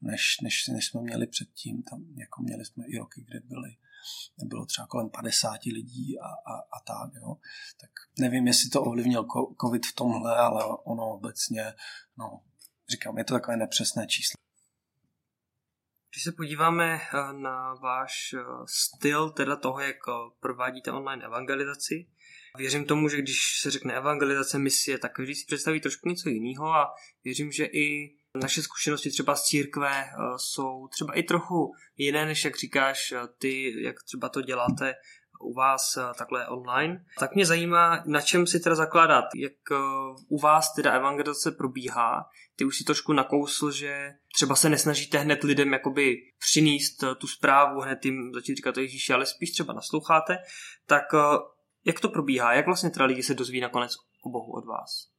než, 0.00 0.40
než, 0.42 0.66
než 0.68 0.86
jsme 0.86 1.00
měli 1.00 1.26
předtím. 1.26 1.82
Tam 1.82 2.04
jako 2.16 2.42
měli 2.42 2.64
jsme 2.64 2.84
i 2.86 2.98
roky, 2.98 3.24
kde 3.28 3.40
byly 3.40 3.76
bylo 4.44 4.66
třeba 4.66 4.86
kolem 4.86 5.10
50 5.10 5.64
lidí 5.64 6.18
a, 6.18 6.26
a, 6.26 6.54
a 6.58 6.80
tak. 6.86 7.14
Jo. 7.14 7.36
Tak 7.80 7.90
nevím, 8.18 8.46
jestli 8.46 8.70
to 8.70 8.82
ovlivnil 8.82 9.26
COVID 9.60 9.86
v 9.86 9.94
tomhle, 9.94 10.36
ale 10.36 10.64
ono 10.84 11.14
obecně, 11.14 11.74
no, 12.18 12.40
říkám, 12.90 13.18
je 13.18 13.24
to 13.24 13.34
takové 13.34 13.56
nepřesné 13.56 14.06
číslo. 14.06 14.49
Když 16.12 16.22
se 16.24 16.32
podíváme 16.32 17.00
eh, 17.00 17.32
na 17.32 17.74
váš 17.74 18.34
eh, 18.34 18.42
styl, 18.66 19.30
teda 19.30 19.56
toho, 19.56 19.80
jak 19.80 19.96
eh, 20.08 20.12
provádíte 20.40 20.92
online 20.92 21.24
evangelizaci, 21.24 22.06
věřím 22.58 22.84
tomu, 22.84 23.08
že 23.08 23.16
když 23.16 23.60
se 23.60 23.70
řekne 23.70 23.94
evangelizace, 23.94 24.58
misie, 24.58 24.98
tak 24.98 25.12
každý 25.12 25.34
si 25.34 25.46
představí 25.46 25.80
trošku 25.80 26.08
něco 26.08 26.28
jiného 26.28 26.66
a 26.66 26.94
věřím, 27.24 27.52
že 27.52 27.64
i 27.64 28.16
naše 28.34 28.62
zkušenosti 28.62 29.10
třeba 29.10 29.36
z 29.36 29.44
církve 29.44 30.04
jsou 30.36 30.88
třeba 30.88 31.14
i 31.14 31.22
trochu 31.22 31.72
jiné, 31.96 32.26
než 32.26 32.44
jak 32.44 32.56
říkáš 32.56 33.14
ty, 33.38 33.82
jak 33.82 34.02
třeba 34.02 34.28
to 34.28 34.42
děláte 34.42 34.94
u 35.40 35.54
vás 35.54 35.98
takhle 36.18 36.48
online. 36.48 37.04
Tak 37.18 37.34
mě 37.34 37.46
zajímá, 37.46 38.02
na 38.06 38.20
čem 38.20 38.46
si 38.46 38.60
teda 38.60 38.76
zakládat, 38.76 39.24
jak 39.34 39.52
u 40.28 40.38
vás 40.38 40.74
teda 40.74 40.92
evangelizace 40.92 41.52
probíhá, 41.52 42.24
ty 42.56 42.64
už 42.64 42.76
si 42.76 42.84
trošku 42.84 43.12
nakousl, 43.12 43.70
že 43.70 44.12
třeba 44.34 44.56
se 44.56 44.68
nesnažíte 44.68 45.18
hned 45.18 45.44
lidem 45.44 45.72
jakoby 45.72 46.16
přinést 46.38 47.04
tu 47.18 47.26
zprávu, 47.26 47.80
hned 47.80 48.04
jim 48.04 48.30
začít 48.34 48.56
říkat 48.56 48.72
to 48.72 48.80
Ježíši, 48.80 49.12
ale 49.12 49.26
spíš 49.26 49.50
třeba 49.50 49.72
nasloucháte, 49.72 50.38
tak 50.86 51.04
eh, 51.14 51.38
jak 51.84 52.00
to 52.00 52.08
probíhá? 52.08 52.52
Jak 52.52 52.66
vlastně 52.66 52.90
teda 52.90 53.04
lidi 53.04 53.22
se 53.22 53.34
dozví 53.34 53.60
nakonec 53.60 53.92
o 54.24 54.30
Bohu 54.30 54.52
od 54.52 54.66
vás? 54.66 55.09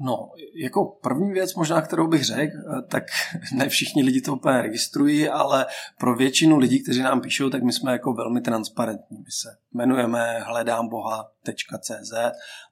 No, 0.00 0.30
jako 0.54 0.84
první 0.84 1.32
věc 1.32 1.54
možná, 1.54 1.80
kterou 1.80 2.08
bych 2.08 2.24
řekl, 2.24 2.56
tak 2.88 3.04
ne 3.54 3.68
všichni 3.68 4.02
lidi 4.02 4.20
to 4.20 4.32
úplně 4.32 4.62
registrují, 4.62 5.28
ale 5.28 5.66
pro 5.98 6.16
většinu 6.16 6.58
lidí, 6.58 6.82
kteří 6.82 7.02
nám 7.02 7.20
píšou, 7.20 7.50
tak 7.50 7.62
my 7.62 7.72
jsme 7.72 7.92
jako 7.92 8.12
velmi 8.12 8.40
transparentní. 8.40 9.18
My 9.18 9.30
se 9.30 9.48
jmenujeme 9.74 10.40
hledámboha.cz, 10.40 12.12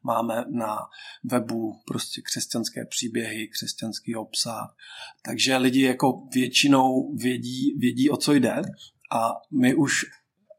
máme 0.03 0.45
na 0.51 0.79
webu 1.25 1.81
prostě 1.87 2.21
křesťanské 2.21 2.85
příběhy, 2.85 3.49
křesťanský 3.49 4.17
obsah, 4.17 4.77
takže 5.23 5.57
lidi 5.57 5.83
jako 5.83 6.23
většinou 6.35 7.17
vědí, 7.17 7.75
vědí 7.79 8.11
o 8.11 8.17
co 8.17 8.33
jde 8.33 8.63
a 9.13 9.33
my 9.51 9.75
už 9.75 10.05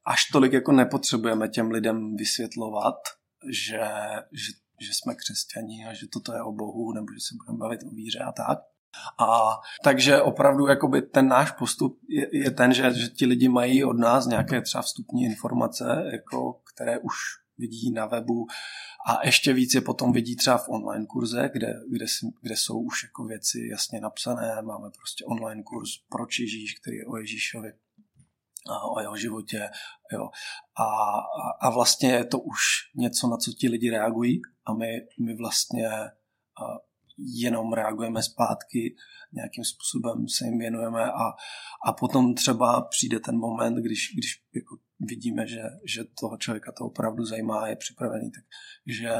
až 0.05 0.25
tolik 0.31 0.53
jako 0.53 0.71
nepotřebujeme 0.71 1.47
těm 1.47 1.71
lidem 1.71 2.15
vysvětlovat, 2.15 2.95
že, 3.51 3.81
že 4.31 4.64
že 4.85 4.93
jsme 4.93 5.15
křesťaní 5.15 5.85
a 5.85 5.93
že 5.93 6.07
toto 6.07 6.33
je 6.33 6.41
o 6.41 6.51
Bohu, 6.51 6.93
nebo 6.93 7.07
že 7.13 7.19
se 7.19 7.35
budeme 7.35 7.57
bavit 7.57 7.83
o 7.83 7.89
víře 7.89 8.19
a 8.19 8.31
tak. 8.31 8.59
A 9.19 9.59
takže 9.83 10.21
opravdu 10.21 10.67
jakoby 10.67 11.01
ten 11.01 11.27
náš 11.27 11.51
postup 11.51 11.99
je, 12.09 12.37
je 12.37 12.51
ten, 12.51 12.73
že, 12.73 12.93
že 12.93 13.07
ti 13.07 13.25
lidi 13.25 13.49
mají 13.49 13.83
od 13.83 13.97
nás 13.97 14.27
nějaké 14.27 14.61
třeba 14.61 14.81
vstupní 14.81 15.23
informace, 15.23 16.03
jako, 16.11 16.61
které 16.73 16.99
už 16.99 17.15
vidí 17.57 17.91
na 17.91 18.05
webu 18.05 18.47
a 19.07 19.25
ještě 19.25 19.53
víc 19.53 19.73
je 19.73 19.81
potom 19.81 20.13
vidí 20.13 20.35
třeba 20.35 20.57
v 20.57 20.69
online 20.69 21.05
kurze, 21.05 21.49
kde, 21.53 21.73
kde, 21.89 22.05
kde 22.41 22.57
jsou 22.57 22.79
už 22.79 23.03
jako 23.03 23.25
věci 23.25 23.67
jasně 23.71 24.01
napsané. 24.01 24.61
Máme 24.61 24.89
prostě 24.97 25.25
online 25.25 25.63
kurz 25.63 25.89
pro 26.09 26.25
Ježíš, 26.39 26.79
který 26.79 26.97
je 26.97 27.05
o 27.05 27.17
Ježíšovi 27.17 27.73
o 28.95 28.99
jeho 28.99 29.17
životě. 29.17 29.69
Jo. 30.13 30.29
A, 30.79 30.85
a 31.61 31.69
vlastně 31.69 32.11
je 32.11 32.25
to 32.25 32.39
už 32.39 32.57
něco, 32.95 33.27
na 33.27 33.37
co 33.37 33.51
ti 33.51 33.69
lidi 33.69 33.89
reagují 33.89 34.41
a 34.65 34.73
my, 34.73 34.87
my 35.25 35.35
vlastně 35.35 35.89
jenom 37.17 37.73
reagujeme 37.73 38.23
zpátky, 38.23 38.95
nějakým 39.33 39.63
způsobem 39.63 40.27
se 40.27 40.45
jim 40.45 40.59
věnujeme 40.59 41.03
a, 41.03 41.33
a 41.85 41.93
potom 41.99 42.35
třeba 42.35 42.81
přijde 42.81 43.19
ten 43.19 43.37
moment, 43.37 43.75
když, 43.75 44.11
když 44.13 44.43
jako 44.55 44.77
vidíme, 44.99 45.47
že, 45.47 45.61
že 45.85 46.03
toho 46.19 46.37
člověka 46.37 46.71
to 46.71 46.85
opravdu 46.85 47.25
zajímá, 47.25 47.67
je 47.67 47.75
připravený, 47.75 48.31
tak 48.31 48.43
že 48.85 49.11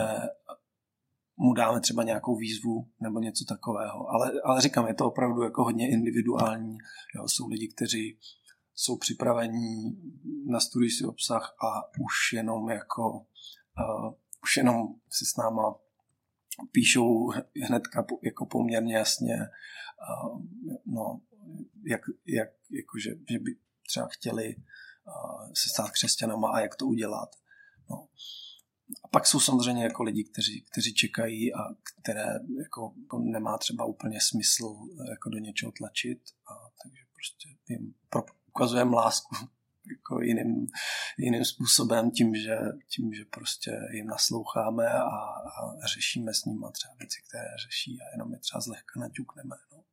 mu 1.38 1.54
dáme 1.54 1.82
třeba 1.82 2.04
nějakou 2.04 2.36
výzvu 2.36 2.92
nebo 3.02 3.20
něco 3.20 3.46
takového. 3.46 4.10
Ale, 4.10 4.32
ale 4.44 4.62
říkám, 4.62 4.88
je 4.88 4.94
to 4.94 5.08
opravdu 5.08 5.44
jako 5.44 5.64
hodně 5.64 5.90
individuální. 5.90 6.78
Jo, 7.16 7.28
jsou 7.28 7.48
lidi, 7.48 7.68
kteří 7.68 8.20
jsou 8.75 8.98
připravení, 8.98 10.01
nastudují 10.46 10.91
si 10.91 11.05
obsah 11.05 11.55
a 11.63 11.84
už 12.00 12.34
jenom 12.34 12.70
jako 12.70 13.12
uh, 13.12 14.13
už 14.44 14.58
jenom 14.58 14.88
si 15.10 15.25
s 15.25 15.38
náma 15.38 15.75
píšou 16.72 17.32
hnedka 17.63 18.05
jako 18.24 18.46
poměrně 18.46 18.96
jasně, 18.96 19.36
uh, 19.36 20.41
no, 20.86 21.22
jak, 21.84 22.01
jak, 22.25 22.50
jako 22.70 23.00
že, 23.03 23.10
že 23.29 23.39
by 23.39 23.55
třeba 23.88 24.08
chtěli 24.08 24.55
uh, 24.55 25.51
se 25.53 25.70
stát 25.70 25.91
křesťanama 25.91 26.51
a 26.51 26.60
jak 26.60 26.75
to 26.75 26.86
udělat. 26.86 27.29
No. 27.89 28.08
A 29.03 29.08
pak 29.08 29.27
jsou 29.27 29.39
samozřejmě 29.39 29.84
jako 29.84 30.03
lidi, 30.03 30.24
kteří, 30.24 30.65
kteří 30.72 30.94
čekají 30.94 31.53
a 31.53 31.60
které 32.01 32.25
jako, 32.63 32.94
jako 33.01 33.20
nemá 33.20 33.58
třeba 33.58 33.86
úplně 33.86 34.22
smysl 34.22 34.75
jako 35.10 35.29
do 35.29 35.38
něčeho 35.38 35.72
tlačit, 35.72 36.20
a 36.51 36.53
takže 36.84 37.01
prostě 37.13 37.50
jim 37.70 37.94
pro, 38.10 38.24
ukazujeme 38.55 38.95
lásku 38.95 39.35
jako 39.89 40.21
jiným, 40.21 40.67
jiným 41.17 41.45
způsobem 41.45 42.12
tím 42.12 42.35
že, 42.35 42.57
tím, 42.89 43.13
že 43.13 43.25
prostě 43.25 43.71
jim 43.91 44.07
nasloucháme 44.07 44.89
a, 44.89 45.09
a 45.83 45.88
řešíme 45.93 46.33
s 46.33 46.45
nimi 46.45 46.65
třeba 46.71 46.93
věci, 47.00 47.21
které 47.29 47.47
řeší 47.65 47.97
a 48.01 48.12
jenom 48.15 48.33
je 48.33 48.39
třeba 48.39 48.62
zlehka 48.62 49.00
naťukneme. 49.00 49.55
No. 49.71 49.83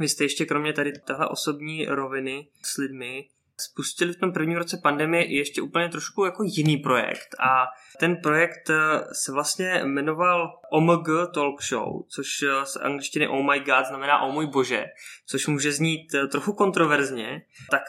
Vy 0.00 0.08
jste 0.08 0.24
ještě 0.24 0.46
kromě 0.46 0.72
tady 0.72 0.92
tahle 0.92 1.28
osobní 1.28 1.86
roviny 1.86 2.48
s 2.62 2.76
lidmi 2.76 3.28
spustili 3.70 4.12
v 4.12 4.20
tom 4.20 4.32
prvním 4.32 4.58
roce 4.58 4.80
pandemie 4.82 5.24
i 5.24 5.34
ještě 5.34 5.62
úplně 5.62 5.88
trošku 5.88 6.24
jako 6.24 6.42
jiný 6.46 6.76
projekt 6.76 7.28
a 7.40 7.66
ten 8.00 8.16
projekt 8.16 8.70
eh, 8.70 9.04
se 9.24 9.32
vlastně 9.32 9.82
jmenoval 9.84 10.60
OMG 10.72 11.08
Talk 11.34 11.62
Show, 11.62 12.02
což 12.14 12.26
eh, 12.42 12.66
z 12.66 12.76
angličtiny 12.76 13.28
Oh 13.28 13.50
my 13.50 13.60
God 13.60 13.86
znamená 13.88 14.20
Oh 14.22 14.32
můj 14.32 14.46
bože, 14.46 14.84
což 15.26 15.46
může 15.46 15.72
znít 15.72 16.14
eh, 16.14 16.26
trochu 16.26 16.52
kontroverzně, 16.52 17.42
tak 17.70 17.82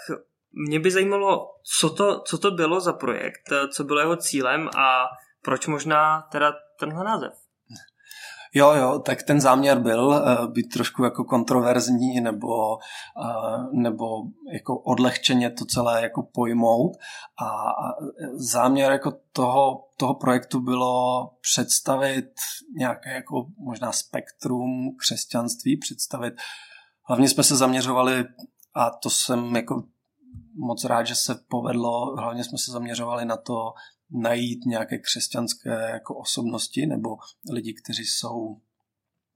mě 0.51 0.79
by 0.79 0.91
zajímalo, 0.91 1.47
co 1.79 1.89
to, 1.89 2.21
co 2.21 2.37
to 2.37 2.51
bylo 2.51 2.79
za 2.79 2.93
projekt, 2.93 3.53
co 3.73 3.83
bylo 3.83 3.99
jeho 3.99 4.15
cílem 4.15 4.69
a 4.77 5.05
proč 5.43 5.67
možná 5.67 6.21
teda 6.31 6.53
tenhle 6.79 7.03
název. 7.03 7.42
Jo, 8.55 8.73
jo, 8.73 8.99
tak 8.99 9.23
ten 9.23 9.41
záměr 9.41 9.79
byl 9.79 10.07
uh, 10.07 10.51
být 10.51 10.73
trošku 10.73 11.03
jako 11.03 11.23
kontroverzní 11.23 12.21
nebo, 12.21 12.75
uh, 12.75 13.73
nebo 13.73 14.05
jako 14.53 14.79
odlehčeně 14.79 15.49
to 15.49 15.65
celé 15.65 16.01
jako 16.01 16.23
pojmout. 16.23 16.91
A, 17.41 17.45
a 17.69 17.95
záměr 18.33 18.91
jako 18.91 19.13
toho, 19.31 19.87
toho 19.97 20.13
projektu 20.13 20.59
bylo 20.59 21.29
představit 21.41 22.31
nějaké 22.77 23.13
jako 23.13 23.45
možná 23.57 23.91
spektrum 23.91 24.95
křesťanství, 24.99 25.77
představit, 25.77 26.33
hlavně 27.03 27.29
jsme 27.29 27.43
se 27.43 27.55
zaměřovali 27.55 28.25
a 28.75 28.89
to 28.89 29.09
jsem 29.09 29.55
jako 29.55 29.83
moc 30.55 30.83
rád, 30.83 31.03
že 31.03 31.15
se 31.15 31.35
povedlo, 31.47 32.15
hlavně 32.15 32.43
jsme 32.43 32.57
se 32.57 32.71
zaměřovali 32.71 33.25
na 33.25 33.37
to, 33.37 33.73
najít 34.13 34.65
nějaké 34.65 34.97
křesťanské 34.97 35.69
jako 35.69 36.15
osobnosti 36.15 36.85
nebo 36.85 37.17
lidi, 37.51 37.73
kteří 37.73 38.05
jsou 38.05 38.57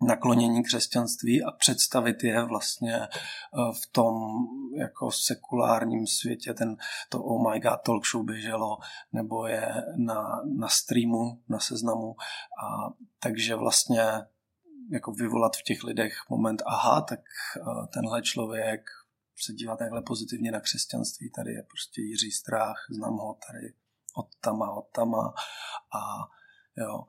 naklonění 0.01 0.63
křesťanství 0.63 1.43
a 1.43 1.51
představit 1.51 2.23
je 2.23 2.43
vlastně 2.43 2.95
eh, 2.95 3.07
v 3.83 3.91
tom 3.91 4.15
jako 4.77 5.11
sekulárním 5.11 6.07
světě. 6.07 6.53
Ten, 6.53 6.77
to 7.09 7.23
Oh 7.23 7.51
My 7.51 7.59
God 7.59 7.81
Talk 7.85 8.07
Show 8.07 8.25
běželo, 8.25 8.77
nebo 9.13 9.47
je 9.47 9.73
na, 9.95 10.41
na 10.57 10.67
streamu, 10.67 11.41
na 11.49 11.59
seznamu. 11.59 12.15
A, 12.63 12.93
takže 13.19 13.55
vlastně 13.55 14.03
jako 14.91 15.11
vyvolat 15.11 15.55
v 15.55 15.63
těch 15.63 15.83
lidech 15.83 16.13
moment, 16.29 16.61
aha, 16.65 17.01
tak 17.01 17.19
eh, 17.19 17.87
tenhle 17.93 18.21
člověk 18.21 18.81
se 19.43 19.53
dívá 19.53 19.75
takhle 19.75 20.01
pozitivně 20.01 20.51
na 20.51 20.59
křesťanství, 20.59 21.31
tady 21.31 21.53
je 21.53 21.63
prostě 21.63 22.01
Jiří 22.01 22.31
Strach, 22.31 22.85
znám 22.89 23.13
ho 23.13 23.37
tady 23.47 23.73
od 24.15 24.27
tama, 24.41 24.71
od 24.71 24.87
tama 24.91 25.33
a 25.93 26.29
jo. 26.77 27.03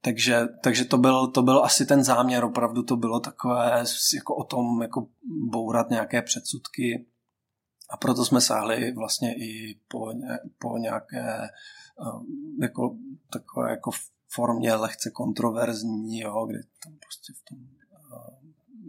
Takže, 0.00 0.46
takže 0.62 0.84
to, 0.84 0.98
byl, 0.98 1.26
to 1.26 1.42
byl 1.42 1.64
asi 1.64 1.86
ten 1.86 2.04
záměr, 2.04 2.44
opravdu 2.44 2.82
to 2.82 2.96
bylo 2.96 3.20
takové 3.20 3.84
jako 4.14 4.36
o 4.36 4.44
tom 4.44 4.82
jako 4.82 5.06
bourat 5.50 5.90
nějaké 5.90 6.22
předsudky. 6.22 7.06
A 7.90 7.96
proto 7.96 8.24
jsme 8.24 8.40
sáhli 8.40 8.92
vlastně 8.92 9.34
i 9.34 9.80
po, 9.88 10.12
po 10.58 10.78
nějaké 10.78 11.48
um, 12.14 12.58
jako, 12.62 12.96
takové 13.32 13.70
jako 13.70 13.90
formě 14.28 14.74
lehce 14.74 15.10
kontroverzní, 15.10 16.20
jo, 16.20 16.46
kdy 16.46 16.58
tam 16.84 16.92
prostě 16.92 17.32
v 17.32 17.44
tom 17.48 17.58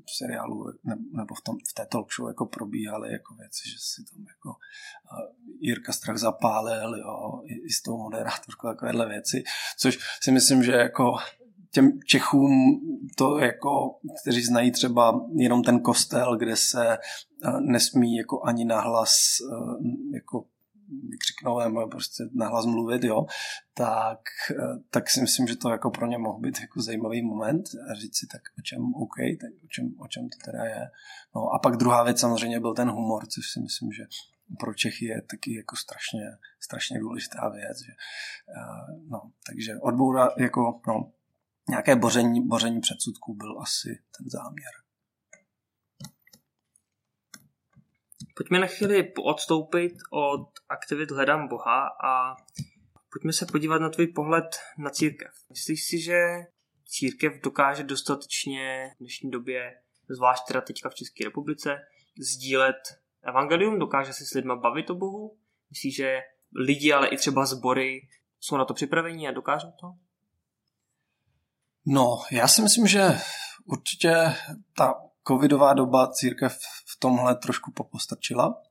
v 0.06 0.18
seriálu 0.18 0.66
nebo 1.12 1.36
v, 1.36 1.42
tom, 1.42 1.56
v 1.70 1.74
té 1.74 1.86
talk 1.86 2.14
show 2.14 2.28
jako 2.28 2.46
probíhaly 2.46 3.12
jako 3.12 3.36
věci, 3.36 3.70
že 3.70 3.76
si 3.80 4.04
tam 4.12 4.26
jako 4.28 4.60
Jirka 5.60 5.94
Strach 5.94 6.18
zapálil, 6.18 6.96
jo, 6.96 7.42
i, 7.46 7.54
i 7.54 7.70
s 7.70 7.82
tou 7.82 7.98
moderátorkou 7.98 8.68
takovéhle 8.68 9.10
věci, 9.10 9.44
což 9.78 10.00
si 10.24 10.32
myslím, 10.32 10.64
že 10.64 10.72
jako 10.72 11.16
těm 11.72 12.00
Čechům 12.06 12.80
to 13.18 13.40
jako, 13.40 14.00
kteří 14.22 14.44
znají 14.44 14.72
třeba 14.72 15.26
jenom 15.36 15.64
ten 15.64 15.80
kostel, 15.80 16.38
kde 16.38 16.56
se 16.56 16.98
nesmí 17.60 18.16
jako 18.16 18.44
ani 18.44 18.66
nahlas 18.66 19.16
jako 20.14 20.46
vykřiknout 21.10 21.64
nebo 21.64 21.88
prostě 21.88 22.24
nahlas 22.34 22.66
mluvit, 22.66 23.04
jo, 23.04 23.26
tak, 23.74 24.20
eh, 24.52 24.80
tak 24.90 25.10
si 25.10 25.22
myslím, 25.22 25.48
že 25.48 25.56
to 25.56 25.70
jako 25.70 25.92
pro 25.92 26.08
ně 26.08 26.18
mohl 26.18 26.40
být 26.40 26.60
jako 26.62 26.82
zajímavý 26.82 27.22
moment 27.22 27.64
a 27.92 27.94
říct 27.94 28.18
si 28.18 28.28
tak 28.28 28.42
o 28.60 28.62
čem 28.62 28.94
OK, 28.96 29.16
tak 29.42 29.50
o 29.66 29.68
čem, 29.68 29.94
o 29.98 30.08
čem 30.08 30.30
to 30.30 30.38
teda 30.46 30.66
je. 30.66 30.88
No 31.36 31.50
a 31.50 31.60
pak 31.60 31.78
druhá 31.78 32.04
věc 32.04 32.20
samozřejmě 32.20 32.60
byl 32.60 32.74
ten 32.74 32.90
humor, 32.90 33.28
což 33.28 33.52
si 33.54 33.60
myslím, 33.60 33.92
že 33.92 34.04
pro 34.60 34.74
Čechy 34.74 35.06
je 35.06 35.22
taky 35.22 35.56
jako 35.56 35.76
strašně, 35.76 36.26
strašně 36.60 37.00
důležitá 37.00 37.50
věc. 37.50 37.78
Že, 37.86 37.92
eh, 37.92 39.00
no, 39.08 39.32
takže 39.48 39.78
odboura 39.82 40.30
jako 40.38 40.82
no, 40.88 41.12
nějaké 41.70 41.96
boření, 41.96 42.48
boření 42.48 42.82
předsudků 42.82 43.36
byl 43.36 43.62
asi 43.62 44.00
ten 44.18 44.30
záměr. 44.30 44.89
Pojďme 48.40 48.60
na 48.60 48.68
chvíli 48.68 49.14
odstoupit 49.24 49.94
od 50.12 50.50
aktivit 50.70 51.12
Hledám 51.12 51.48
Boha 51.48 51.88
a 52.04 52.36
pojďme 53.12 53.34
se 53.34 53.46
podívat 53.46 53.82
na 53.82 53.90
tvůj 53.90 54.08
pohled 54.08 54.46
na 54.78 54.90
církev. 54.90 55.32
Myslíš 55.50 55.84
si, 55.84 56.02
že 56.02 56.18
církev 56.86 57.34
dokáže 57.44 57.84
dostatečně 57.84 58.92
v 58.96 59.00
dnešní 59.00 59.32
době, 59.32 59.82
zvlášť 60.10 60.44
teda 60.48 60.62
teďka 60.62 60.90
v 60.90 60.96
České 60.96 61.24
republice, 61.24 61.78
sdílet 62.20 62.76
evangelium, 63.24 63.80
dokáže 63.80 64.14
se 64.14 64.26
s 64.26 64.34
lidma 64.34 64.56
bavit 64.56 64.90
o 64.90 64.96
Bohu? 64.96 65.38
Myslíš, 65.70 65.96
že 65.96 66.20
lidi, 66.56 66.94
ale 66.94 67.08
i 67.08 67.18
třeba 67.18 67.46
sbory 67.46 68.08
jsou 68.40 68.58
na 68.58 68.66
to 68.66 68.74
připraveni 68.74 69.28
a 69.28 69.32
dokážou 69.32 69.72
to? 69.80 69.94
No, 71.86 72.18
já 72.32 72.48
si 72.48 72.62
myslím, 72.62 72.88
že 72.88 73.20
určitě 73.66 74.36
ta 74.78 74.94
covidová 75.28 75.74
doba 75.74 76.12
církev 76.12 76.58
tomhle 77.00 77.36
trošku 77.36 77.72
popostrčila, 77.72 78.62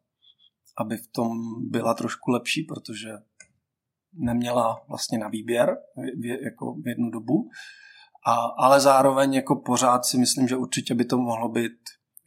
aby 0.79 0.97
v 0.97 1.07
tom 1.07 1.39
byla 1.71 1.95
trošku 1.95 2.31
lepší, 2.31 2.63
protože 2.63 3.11
neměla 4.13 4.85
vlastně 4.89 5.19
na 5.19 5.29
výběr 5.29 5.77
v, 5.97 6.27
jako 6.45 6.75
v 6.75 6.89
jednu 6.89 7.11
dobu. 7.11 7.51
A, 8.27 8.35
ale 8.35 8.81
zároveň 8.81 9.35
jako 9.35 9.57
pořád 9.57 10.05
si 10.05 10.19
myslím, 10.19 10.49
že 10.49 10.57
určitě 10.57 10.95
by 10.95 11.05
to 11.05 11.19
mohlo 11.19 11.49
být 11.49 11.79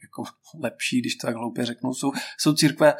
jako 0.02 0.24
lepší, 0.60 1.00
když 1.00 1.16
to 1.16 1.26
tak 1.26 1.36
hloupě 1.36 1.64
řeknu. 1.64 1.94
Jsou, 1.94 2.12
jsou 2.38 2.54
církve, 2.54 2.94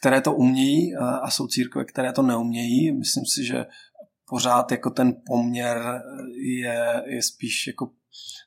které 0.00 0.20
to 0.20 0.34
umějí 0.34 0.96
a, 0.96 1.16
a 1.16 1.30
jsou 1.30 1.46
církve, 1.46 1.84
které 1.84 2.12
to 2.12 2.22
neumějí. 2.22 2.92
Myslím 2.92 3.24
si, 3.26 3.44
že 3.46 3.66
pořád 4.28 4.70
jako 4.70 4.90
ten 4.90 5.16
poměr 5.26 6.02
je, 6.60 7.02
je 7.06 7.22
spíš 7.22 7.66
jako 7.66 7.90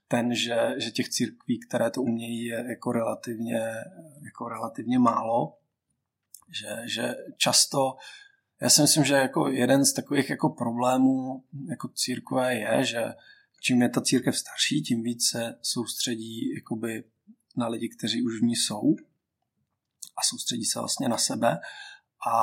ten, 0.08 0.36
že, 0.36 0.74
že 0.78 0.92
těch 0.92 1.10
církví, 1.10 1.60
které 1.60 1.92
to 1.92 2.02
umějí, 2.02 2.46
je 2.46 2.66
jako 2.70 2.92
relativně, 2.92 3.62
jako 4.26 4.50
relativně 4.50 5.00
málo. 5.00 5.58
Že, 6.50 6.82
že 6.86 7.16
často, 7.38 7.96
já 8.62 8.70
si 8.70 8.82
myslím, 8.82 9.04
že 9.04 9.14
jako 9.14 9.48
jeden 9.48 9.86
z 9.86 9.94
takových 9.94 10.30
jako 10.30 10.50
problémů 10.50 11.44
jako 11.70 11.88
církve 11.88 12.56
je, 12.56 12.86
že 12.86 13.14
čím 13.62 13.82
je 13.82 13.90
ta 13.90 14.02
církev 14.02 14.38
starší, 14.38 14.82
tím 14.82 15.04
víc 15.04 15.30
se 15.30 15.56
soustředí 15.62 16.54
jakoby 16.56 17.04
na 17.58 17.68
lidi, 17.68 17.90
kteří 17.90 18.24
už 18.24 18.40
v 18.40 18.44
ní 18.44 18.56
jsou 18.56 18.96
a 20.18 20.22
soustředí 20.30 20.66
se 20.66 20.80
vlastně 20.80 21.10
na 21.10 21.18
sebe 21.18 21.58
a 22.30 22.38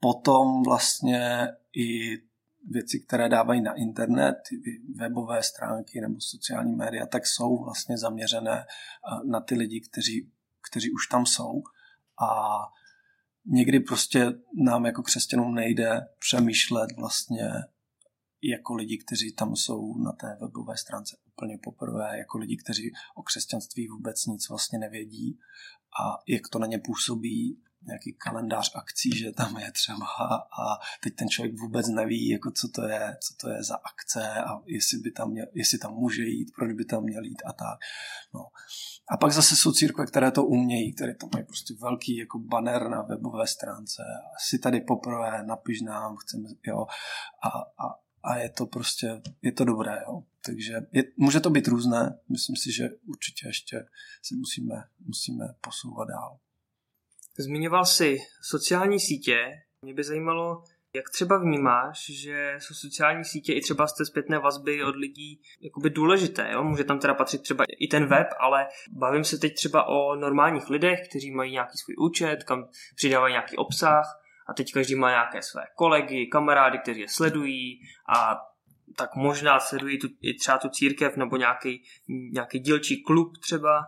potom 0.00 0.62
vlastně 0.62 1.48
i 1.76 2.18
věci, 2.68 3.00
které 3.00 3.28
dávají 3.28 3.60
na 3.60 3.74
internet, 3.74 4.36
webové 4.96 5.42
stránky 5.42 6.00
nebo 6.00 6.20
sociální 6.20 6.76
média, 6.76 7.06
tak 7.06 7.26
jsou 7.26 7.64
vlastně 7.64 7.98
zaměřené 7.98 8.58
eh, 8.60 9.26
na 9.30 9.40
ty 9.40 9.54
lidi, 9.54 9.80
kteří, 9.80 10.30
kteří 10.70 10.92
už 10.92 11.06
tam 11.06 11.26
jsou. 11.26 11.62
A 12.22 12.58
někdy 13.46 13.80
prostě 13.80 14.32
nám 14.64 14.86
jako 14.86 15.02
křesťanům 15.02 15.54
nejde 15.54 16.00
přemýšlet 16.18 16.90
vlastně 16.96 17.50
jako 18.42 18.74
lidi, 18.74 18.98
kteří 18.98 19.32
tam 19.32 19.56
jsou 19.56 19.98
na 19.98 20.12
té 20.12 20.36
webové 20.40 20.76
stránce 20.76 21.16
úplně 21.26 21.58
poprvé, 21.62 22.18
jako 22.18 22.38
lidi, 22.38 22.56
kteří 22.56 22.92
o 23.16 23.22
křesťanství 23.22 23.88
vůbec 23.88 24.26
nic 24.26 24.48
vlastně 24.48 24.78
nevědí 24.78 25.38
a 26.02 26.22
jak 26.28 26.48
to 26.48 26.58
na 26.58 26.66
ně 26.66 26.78
působí 26.78 27.62
nějaký 27.86 28.12
kalendář 28.12 28.72
akcí, 28.74 29.18
že 29.18 29.32
tam 29.32 29.56
je 29.56 29.72
třeba 29.72 30.06
a 30.60 30.78
teď 31.02 31.14
ten 31.14 31.28
člověk 31.28 31.60
vůbec 31.60 31.88
neví, 31.88 32.28
jako 32.28 32.50
co 32.50 32.68
to 32.68 32.82
je, 32.82 33.16
co 33.20 33.34
to 33.36 33.50
je 33.50 33.62
za 33.62 33.76
akce 33.76 34.42
a 34.42 34.60
jestli, 34.66 34.98
by 34.98 35.10
tam 35.10 35.30
měl, 35.30 35.46
jestli 35.54 35.78
tam 35.78 35.94
může 35.94 36.22
jít, 36.22 36.52
proč 36.56 36.72
by 36.72 36.84
tam 36.84 37.02
měl 37.02 37.24
jít 37.24 37.42
a 37.44 37.52
tak. 37.52 37.78
No. 38.34 38.46
A 39.10 39.16
pak 39.16 39.32
zase 39.32 39.56
jsou 39.56 39.72
církve, 39.72 40.06
které 40.06 40.30
to 40.30 40.44
umějí, 40.44 40.92
které 40.92 41.14
tam 41.14 41.30
mají 41.34 41.44
prostě 41.46 41.74
velký 41.80 42.16
jako 42.16 42.38
banner 42.38 42.88
na 42.88 43.02
webové 43.02 43.46
stránce. 43.46 44.02
Si 44.38 44.58
tady 44.58 44.80
poprvé, 44.80 45.42
napiš 45.46 45.80
nám, 45.80 46.16
chceme, 46.16 46.48
jo. 46.66 46.86
A, 47.42 47.48
a, 47.84 47.98
a 48.22 48.36
je 48.36 48.48
to 48.48 48.66
prostě, 48.66 49.22
je 49.42 49.52
to 49.52 49.64
dobré, 49.64 50.02
jo. 50.06 50.22
Takže 50.44 50.80
je, 50.92 51.04
může 51.16 51.40
to 51.40 51.50
být 51.50 51.68
různé, 51.68 52.18
myslím 52.28 52.56
si, 52.56 52.72
že 52.72 52.88
určitě 53.06 53.46
ještě 53.46 53.86
se 54.22 54.36
musíme, 54.36 54.74
musíme 55.00 55.44
posouvat 55.60 56.08
dál. 56.08 56.38
Zmiňoval 57.40 57.84
jsi 57.84 58.18
sociální 58.42 59.00
sítě. 59.00 59.62
Mě 59.82 59.94
by 59.94 60.04
zajímalo, 60.04 60.62
jak 60.94 61.10
třeba 61.10 61.38
vnímáš, 61.38 62.10
že 62.10 62.54
jsou 62.58 62.74
sociální 62.74 63.24
sítě 63.24 63.52
i 63.52 63.60
třeba 63.60 63.86
z 63.86 63.96
té 63.96 64.06
zpětné 64.06 64.38
vazby 64.38 64.84
od 64.84 64.96
lidí 64.96 65.40
jakoby 65.60 65.90
důležité, 65.90 66.50
jo? 66.52 66.64
Může 66.64 66.84
tam 66.84 66.98
teda 66.98 67.14
patřit 67.14 67.42
třeba 67.42 67.64
i 67.78 67.88
ten 67.88 68.06
web, 68.06 68.26
ale 68.40 68.66
bavím 68.90 69.24
se 69.24 69.38
teď 69.38 69.54
třeba 69.54 69.84
o 69.84 70.16
normálních 70.16 70.70
lidech, 70.70 71.08
kteří 71.08 71.30
mají 71.30 71.52
nějaký 71.52 71.78
svůj 71.78 71.94
účet, 71.98 72.44
kam 72.44 72.68
přidávají 72.96 73.32
nějaký 73.32 73.56
obsah 73.56 74.04
a 74.48 74.54
teď 74.54 74.72
každý 74.72 74.94
má 74.94 75.10
nějaké 75.10 75.42
své 75.42 75.62
kolegy, 75.76 76.26
kamarády, 76.26 76.78
kteří 76.78 77.00
je 77.00 77.08
sledují 77.08 77.80
a 78.16 78.36
tak 78.96 79.16
možná 79.16 79.60
sledují 79.60 79.98
tu, 79.98 80.08
i 80.22 80.34
třeba 80.34 80.58
tu 80.58 80.68
církev 80.68 81.16
nebo 81.16 81.36
nějaký, 81.36 81.84
nějaký 82.08 82.58
dílčí 82.58 83.02
klub 83.02 83.32
třeba. 83.42 83.82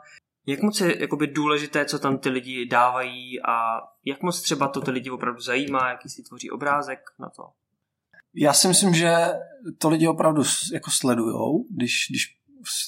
Jak 0.46 0.62
moc 0.62 0.80
je 0.80 1.00
jakoby 1.00 1.26
důležité, 1.26 1.84
co 1.84 1.98
tam 1.98 2.18
ty 2.18 2.28
lidi 2.28 2.66
dávají 2.66 3.42
a 3.42 3.80
jak 4.04 4.22
moc 4.22 4.42
třeba 4.42 4.68
to 4.68 4.80
ty 4.80 4.90
lidi 4.90 5.10
opravdu 5.10 5.40
zajímá, 5.40 5.88
jaký 5.88 6.08
si 6.08 6.22
tvoří 6.22 6.50
obrázek 6.50 7.00
na 7.18 7.28
to? 7.28 7.42
Já 8.34 8.52
si 8.52 8.68
myslím, 8.68 8.94
že 8.94 9.14
to 9.78 9.88
lidi 9.88 10.08
opravdu 10.08 10.42
jako 10.72 10.90
sledujou, 10.90 11.66
když, 11.70 12.06
když 12.10 12.36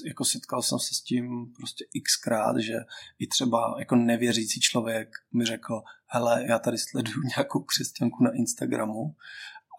jako 0.07 0.25
setkal 0.25 0.63
jsem 0.63 0.79
se 0.79 0.95
s 0.95 1.01
tím 1.01 1.53
prostě 1.57 1.85
xkrát, 2.03 2.57
že 2.59 2.75
i 3.19 3.27
třeba 3.27 3.77
jako 3.79 3.97
nevěřící 3.97 4.61
člověk 4.61 5.09
mi 5.33 5.45
řekl, 5.45 5.83
hele, 6.07 6.45
já 6.49 6.59
tady 6.59 6.79
sleduju 6.79 7.23
nějakou 7.37 7.61
křesťanku 7.61 8.25
na 8.25 8.31
Instagramu 8.31 9.15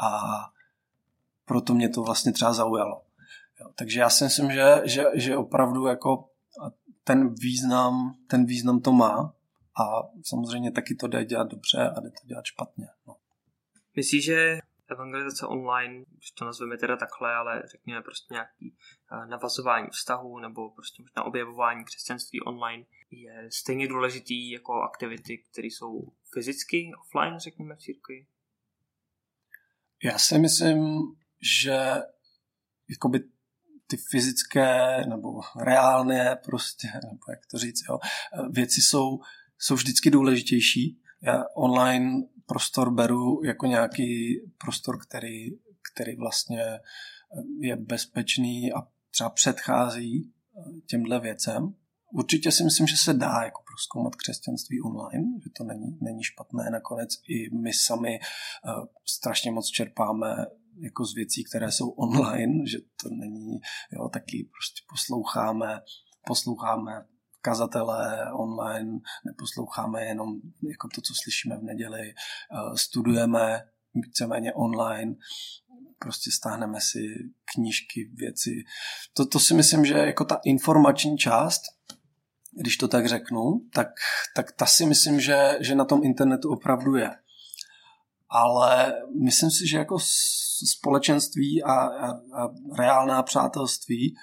a 0.02 0.22
proto 1.46 1.74
mě 1.74 1.90
to 1.90 2.04
vlastně 2.04 2.32
třeba 2.32 2.54
zaujalo. 2.54 3.02
Jo, 3.60 3.70
takže 3.76 4.00
já 4.00 4.10
si 4.10 4.24
myslím, 4.24 4.52
že, 4.52 4.82
že, 4.84 5.04
že 5.14 5.38
opravdu 5.38 5.86
jako 5.86 6.30
ten 7.08 7.34
význam, 7.34 8.14
ten 8.28 8.46
význam 8.46 8.82
to 8.82 8.92
má 8.92 9.34
a 9.82 9.84
samozřejmě 10.26 10.72
taky 10.72 10.96
to 10.96 11.08
jde 11.08 11.26
dělat 11.26 11.48
dobře 11.48 11.90
a 11.90 12.00
jde 12.00 12.10
to 12.10 12.28
dělat 12.28 12.46
špatně. 12.46 12.88
No. 13.08 13.16
Myslíš, 13.96 14.26
že 14.26 14.60
evangelizace 14.88 15.48
online, 15.48 16.06
když 16.12 16.32
to 16.32 16.46
nazveme 16.46 16.78
teda 16.78 16.98
takhle, 16.98 17.36
ale 17.36 17.64
řekněme 17.72 18.02
prostě 18.02 18.34
nějaký 18.34 18.78
eh, 19.12 19.28
navazování 19.28 19.88
vztahu 19.92 20.40
nebo 20.40 20.70
prostě 20.70 21.04
možná 21.04 21.24
objevování 21.24 21.86
křesťanství 21.86 22.42
online 22.42 22.86
je 23.12 23.50
stejně 23.52 23.88
důležitý 23.88 24.52
jako 24.52 24.74
aktivity, 24.74 25.38
které 25.52 25.68
jsou 25.68 26.12
fyzicky 26.34 26.92
offline, 27.00 27.40
řekněme 27.40 27.76
v 27.76 27.80
církvi? 27.80 28.26
Já 30.04 30.18
si 30.18 30.40
myslím, 30.40 31.02
že 31.60 31.94
jakoby 32.90 33.20
ty 33.88 33.98
fyzické 33.98 35.02
nebo 35.08 35.42
reálné 35.60 36.36
prostě, 36.36 36.88
nebo 36.88 37.20
jak 37.30 37.40
to 37.52 37.58
říct, 37.58 37.82
jo, 37.90 38.00
věci 38.52 38.82
jsou, 38.82 39.20
jsou 39.60 39.76
vždycky 39.76 40.12
důležitější. 40.12 41.00
Já 41.22 41.44
online 41.56 42.24
prostor 42.46 42.94
beru 42.94 43.44
jako 43.44 43.66
nějaký 43.66 44.40
prostor, 44.58 45.00
který, 45.08 45.52
který 45.94 46.16
vlastně 46.16 46.80
je 47.60 47.76
bezpečný 47.76 48.74
a 48.74 48.88
třeba 49.12 49.30
předchází 49.30 50.34
těmhle 50.86 51.20
věcem. 51.20 51.76
Určitě 52.14 52.52
si 52.52 52.64
myslím, 52.64 52.88
že 52.88 52.98
se 52.98 53.14
dá 53.14 53.44
jako 53.44 53.62
proskoumat 53.68 54.16
křesťanství 54.16 54.82
online, 54.82 55.26
že 55.44 55.50
to 55.58 55.64
není, 55.64 55.98
není 56.02 56.24
špatné. 56.24 56.70
Nakonec 56.70 57.10
i 57.28 57.56
my 57.56 57.74
sami 57.74 58.20
uh, 58.20 58.86
strašně 59.06 59.52
moc 59.52 59.68
čerpáme 59.68 60.46
jako 60.80 61.06
z 61.06 61.16
věcí, 61.16 61.44
které 61.44 61.72
jsou 61.72 61.90
online, 61.90 62.68
že 62.68 62.78
to 63.04 63.10
není, 63.10 63.60
jo, 63.92 64.10
taky 64.10 64.50
prostě 64.52 64.82
posloucháme, 64.90 65.80
posloucháme 66.28 66.92
kazatele 67.42 68.32
online, 68.34 69.00
neposloucháme 69.26 70.06
jenom 70.06 70.30
jako 70.70 70.88
to, 70.96 71.02
co 71.02 71.14
slyšíme 71.24 71.58
v 71.58 71.64
neděli, 71.64 72.10
eh, 72.10 72.78
studujeme 72.78 73.62
víceméně 73.94 74.54
online, 74.54 75.16
prostě 76.00 76.32
stáhneme 76.32 76.82
si 76.82 77.00
knížky, 77.54 78.12
věci. 78.14 78.64
To, 79.14 79.26
to 79.26 79.40
si 79.40 79.54
myslím, 79.54 79.86
že 79.86 79.94
jako 79.94 80.26
ta 80.26 80.40
informační 80.46 81.18
část, 81.18 81.62
když 82.62 82.78
to 82.78 82.88
tak 82.88 83.08
řeknu, 83.08 83.42
tak, 83.74 83.88
tak 84.36 84.52
ta 84.52 84.66
si 84.66 84.86
myslím, 84.86 85.20
že, 85.20 85.58
že 85.62 85.76
na 85.76 85.86
tom 85.86 86.04
internetu 86.04 86.52
opravdu 86.52 86.96
je. 86.96 87.12
Ale 88.30 88.94
myslím 89.24 89.52
si, 89.52 89.68
že 89.68 89.78
jako 89.78 89.98
společenství 90.70 91.64
a, 91.64 91.74
a, 91.74 92.12
a 92.12 92.50
reálná 92.78 93.24
přátelství 93.24 94.16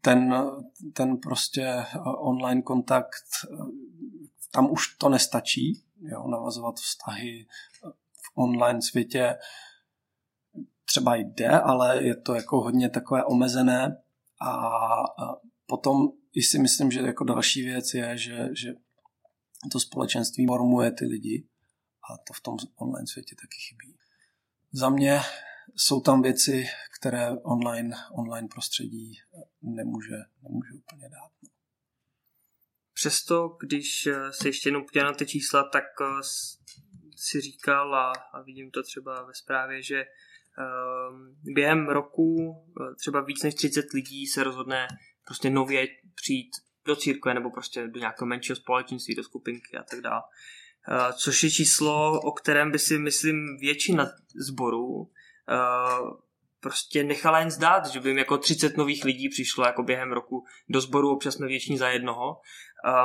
ten, 0.00 0.34
ten 0.92 1.16
prostě 1.16 1.84
online 2.18 2.62
kontakt, 2.62 3.24
tam 4.52 4.70
už 4.70 4.96
to 4.96 5.08
nestačí, 5.08 5.84
jo, 6.00 6.28
navazovat 6.28 6.74
vztahy 6.76 7.46
v 8.22 8.30
online 8.34 8.82
světě. 8.82 9.36
Třeba 10.84 11.16
jde, 11.16 11.48
ale 11.48 12.04
je 12.04 12.16
to 12.16 12.34
jako 12.34 12.60
hodně 12.60 12.90
takové 12.90 13.24
omezené. 13.24 14.02
A 14.46 14.70
potom 15.66 16.08
i 16.32 16.42
si 16.42 16.58
myslím, 16.58 16.90
že 16.90 17.00
jako 17.00 17.24
další 17.24 17.62
věc 17.62 17.94
je, 17.94 18.18
že, 18.18 18.48
že 18.52 18.74
to 19.72 19.80
společenství 19.80 20.46
formuje 20.46 20.92
ty 20.92 21.04
lidi 21.04 21.46
a 22.10 22.18
to 22.26 22.32
v 22.32 22.40
tom 22.40 22.56
online 22.76 23.06
světě 23.06 23.34
taky 23.34 23.56
chybí. 23.68 23.98
Za 24.72 24.88
mě 24.88 25.20
jsou 25.76 26.00
tam 26.00 26.22
věci, 26.22 26.64
které 26.98 27.30
online, 27.30 27.96
online 28.12 28.48
prostředí 28.48 29.18
nemůže, 29.62 30.16
nemůže 30.42 30.72
úplně 30.74 31.08
dát. 31.08 31.50
Přesto, 32.94 33.56
když 33.66 34.08
se 34.30 34.48
ještě 34.48 34.72
podívám 34.72 35.06
na 35.06 35.14
ty 35.14 35.26
čísla, 35.26 35.68
tak 35.68 35.84
eh, 36.02 36.22
si 37.16 37.40
říkal 37.40 37.94
a, 37.94 38.12
a 38.32 38.42
vidím 38.42 38.70
to 38.70 38.82
třeba 38.82 39.22
ve 39.22 39.34
zprávě, 39.34 39.82
že 39.82 39.96
ehm, 39.96 41.36
během 41.54 41.88
roku 41.88 42.54
eh, 42.80 42.94
třeba 42.94 43.20
víc 43.20 43.42
než 43.42 43.54
30 43.54 43.92
lidí 43.92 44.26
se 44.26 44.44
rozhodne 44.44 44.88
prostě 45.26 45.50
nově 45.50 45.86
přijít 46.14 46.50
do 46.84 46.96
církve 46.96 47.34
nebo 47.34 47.50
prostě 47.50 47.88
do 47.88 48.00
nějakého 48.00 48.26
menšího 48.26 48.56
společenství, 48.56 49.14
do 49.14 49.22
skupinky 49.22 49.76
a 49.76 49.82
tak 49.82 50.00
dále. 50.00 50.22
Eh, 50.88 51.12
což 51.12 51.42
je 51.42 51.50
číslo, 51.50 52.20
o 52.20 52.32
kterém 52.32 52.70
by 52.70 52.78
si, 52.78 52.98
myslím, 52.98 53.56
většina 53.60 54.10
zborů 54.48 55.10
prostě 56.64 57.04
nechala 57.04 57.38
jen 57.38 57.50
zdát, 57.50 57.86
že 57.86 58.00
by 58.00 58.08
jim 58.08 58.18
jako 58.18 58.38
30 58.38 58.76
nových 58.76 59.04
lidí 59.04 59.28
přišlo 59.28 59.64
jako 59.64 59.82
během 59.82 60.12
roku 60.12 60.44
do 60.68 60.80
sboru, 60.80 61.10
občas 61.10 61.34
jsme 61.34 61.46
většiní 61.46 61.78
za 61.78 61.88
jednoho. 61.88 62.40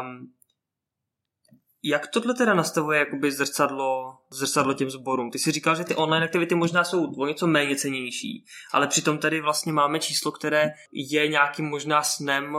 Um, 0.01 0.33
jak 1.83 2.07
tohle 2.07 2.33
teda 2.33 2.53
nastavuje 2.53 2.99
jakoby 2.99 3.31
zrcadlo, 3.31 4.17
zrcadlo 4.31 4.73
těm 4.73 4.89
sborům? 4.89 5.31
Ty 5.31 5.39
si 5.39 5.51
říkal, 5.51 5.75
že 5.75 5.83
ty 5.83 5.95
online 5.95 6.25
aktivity 6.25 6.55
možná 6.55 6.83
jsou 6.83 7.13
o 7.17 7.25
něco 7.25 7.47
méně 7.47 7.75
cenější, 7.75 8.45
ale 8.73 8.87
přitom 8.87 9.17
tady 9.17 9.41
vlastně 9.41 9.73
máme 9.73 9.99
číslo, 9.99 10.31
které 10.31 10.71
je 10.91 11.27
nějakým 11.27 11.65
možná 11.65 12.03
snem 12.03 12.57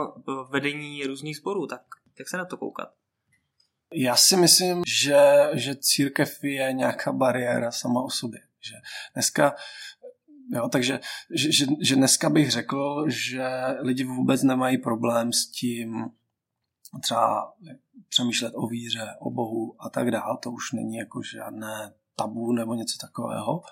vedení 0.49 1.03
různých 1.03 1.37
sborů. 1.37 1.67
Tak 1.67 1.81
jak 2.19 2.29
se 2.29 2.37
na 2.37 2.45
to 2.45 2.57
koukat? 2.57 2.89
Já 3.93 4.15
si 4.15 4.37
myslím, 4.37 4.83
že, 4.87 5.49
že 5.53 5.75
církev 5.75 6.43
je 6.43 6.73
nějaká 6.73 7.11
bariéra 7.11 7.71
sama 7.71 8.01
o 8.01 8.09
sobě. 8.09 8.39
Že 8.61 8.75
dneska 9.13 9.55
Jo, 10.53 10.69
takže 10.69 10.99
že, 11.29 11.65
že, 11.81 11.95
dneska 11.95 12.29
bych 12.29 12.51
řekl, 12.51 13.05
že 13.07 13.47
lidi 13.79 14.03
vůbec 14.03 14.43
nemají 14.43 14.77
problém 14.77 15.33
s 15.33 15.51
tím 15.51 16.11
třeba 17.01 17.53
přemýšlet 18.09 18.53
o 18.55 18.67
víře, 18.67 19.07
o 19.19 19.31
Bohu 19.31 19.75
a 19.79 19.89
tak 19.89 20.11
dále. 20.11 20.37
To 20.43 20.51
už 20.51 20.71
není 20.71 20.95
jako 20.95 21.21
žádné 21.23 21.93
tabu 22.15 22.51
nebo 22.51 22.73
něco 22.73 22.97
takového. 23.01 23.63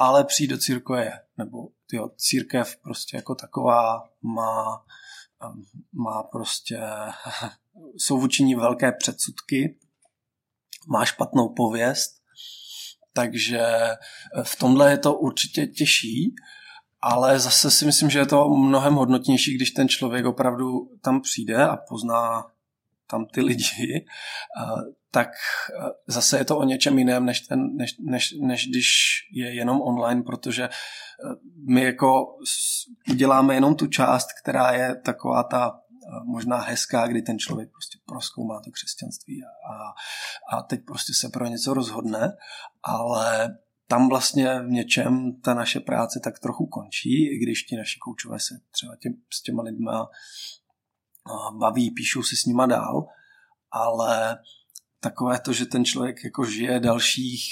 Ale 0.00 0.24
přijít 0.24 0.48
do 0.48 0.58
církve 0.58 1.04
je. 1.04 1.20
Nebo 1.36 1.68
jo, 1.92 2.10
církev 2.16 2.76
prostě 2.76 3.16
jako 3.16 3.34
taková 3.34 4.08
má, 4.22 4.84
má 5.92 6.22
prostě, 6.22 6.80
jsou 7.96 8.20
vůči 8.20 8.44
ní 8.44 8.54
velké 8.54 8.92
předsudky, 8.92 9.78
má 10.88 11.04
špatnou 11.04 11.48
pověst 11.48 12.18
takže 13.18 13.60
eh, 13.60 13.96
v 14.42 14.56
tomhle 14.56 14.90
je 14.90 14.98
to 14.98 15.14
určitě 15.14 15.66
těžší, 15.66 16.34
ale 17.02 17.40
zase 17.40 17.70
si 17.70 17.86
myslím, 17.86 18.10
že 18.10 18.18
je 18.18 18.26
to 18.26 18.48
mnohem 18.48 18.94
hodnotnější, 18.94 19.54
když 19.54 19.70
ten 19.70 19.88
člověk 19.88 20.26
opravdu 20.26 20.90
tam 21.02 21.20
přijde 21.20 21.56
a 21.56 21.76
pozná 21.76 22.44
tam 23.10 23.26
ty 23.26 23.40
lidi, 23.40 24.04
tak 25.10 25.28
zase 26.06 26.38
je 26.38 26.44
to 26.44 26.58
o 26.58 26.64
něčem 26.64 26.98
jiném, 26.98 27.24
než, 27.24 27.40
ten, 27.40 27.76
než, 27.76 27.96
než, 28.10 28.34
než 28.40 28.68
když 28.68 28.88
je 29.32 29.54
jenom 29.54 29.80
online, 29.80 30.22
protože 30.22 30.68
my 31.68 31.82
jako 31.82 32.36
uděláme 33.10 33.54
jenom 33.54 33.74
tu 33.74 33.86
část, 33.86 34.28
která 34.42 34.72
je 34.72 34.94
taková 35.04 35.42
ta 35.42 35.80
možná 36.24 36.56
hezká, 36.56 37.06
kdy 37.06 37.22
ten 37.22 37.38
člověk 37.38 37.70
prostě 37.70 37.98
proskoumá 38.06 38.60
to 38.60 38.70
křesťanství 38.70 39.42
a, 39.44 39.72
a 40.56 40.62
teď 40.62 40.80
prostě 40.86 41.12
se 41.14 41.28
pro 41.28 41.46
něco 41.46 41.74
rozhodne, 41.74 42.36
ale 42.82 43.58
tam 43.86 44.08
vlastně 44.08 44.60
v 44.60 44.70
něčem 44.70 45.40
ta 45.40 45.54
naše 45.54 45.80
práce 45.80 46.20
tak 46.24 46.38
trochu 46.38 46.66
končí, 46.66 47.34
i 47.34 47.38
když 47.38 47.62
ti 47.62 47.76
naši 47.76 47.98
koučové 47.98 48.40
se 48.40 48.54
třeba 48.70 48.96
tě, 48.96 49.10
s 49.32 49.42
těma 49.42 49.62
lidma 49.62 50.08
baví, 51.58 51.90
píšou 51.90 52.22
si 52.22 52.36
s 52.36 52.44
nima 52.44 52.66
dál, 52.66 53.06
ale 53.70 54.38
takové 55.00 55.40
to, 55.40 55.52
že 55.52 55.66
ten 55.66 55.84
člověk 55.84 56.24
jako 56.24 56.44
žije 56.44 56.80
dalších, 56.80 57.44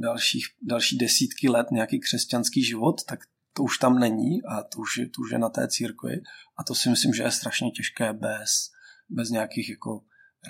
dalších, 0.00 0.44
další 0.62 0.98
desítky 0.98 1.48
let 1.48 1.66
nějaký 1.70 2.00
křesťanský 2.00 2.64
život, 2.64 3.04
tak 3.04 3.20
to 3.52 3.62
už 3.62 3.78
tam 3.78 3.98
není 3.98 4.42
a 4.42 4.62
to 4.62 4.78
už, 4.78 4.94
to 5.14 5.22
už 5.22 5.30
je 5.32 5.38
na 5.38 5.48
té 5.48 5.68
církvi 5.68 6.20
a 6.56 6.64
to 6.64 6.74
si 6.74 6.90
myslím, 6.90 7.14
že 7.14 7.22
je 7.22 7.30
strašně 7.30 7.70
těžké 7.70 8.12
bez, 8.12 8.70
bez 9.08 9.30
nějakých 9.30 9.68
jako 9.70 10.00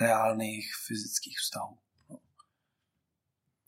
reálných 0.01 0.71
fyzických 0.87 1.37
vztahů. 1.39 1.77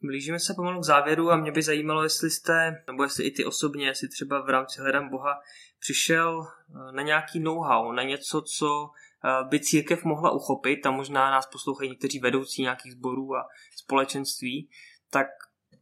Blížíme 0.02 0.40
se 0.40 0.54
pomalu 0.54 0.80
k 0.80 0.84
závěru 0.84 1.32
a 1.32 1.38
mě 1.38 1.52
by 1.52 1.62
zajímalo, 1.62 2.04
jestli 2.04 2.30
jste, 2.30 2.84
nebo 2.88 3.04
jestli 3.04 3.24
i 3.24 3.32
ty 3.32 3.46
osobně, 3.46 3.88
jestli 3.88 4.08
třeba 4.08 4.42
v 4.42 4.50
rámci 4.50 4.82
Hledám 4.82 5.10
Boha 5.10 5.40
přišel 5.80 6.48
eh, 6.48 6.92
na 6.92 7.02
nějaký 7.02 7.40
know-how, 7.40 7.92
na 7.92 8.04
něco, 8.04 8.42
co 8.42 8.90
eh, 9.26 9.44
by 9.50 9.60
církev 9.60 10.04
mohla 10.04 10.32
uchopit 10.32 10.86
a 10.86 10.92
možná 10.92 11.32
nás 11.32 11.46
poslouchají 11.46 11.90
někteří 11.90 12.20
vedoucí 12.20 12.62
nějakých 12.62 12.92
sborů 12.92 13.36
a 13.36 13.48
společenství, 13.76 14.70
tak 15.10 15.28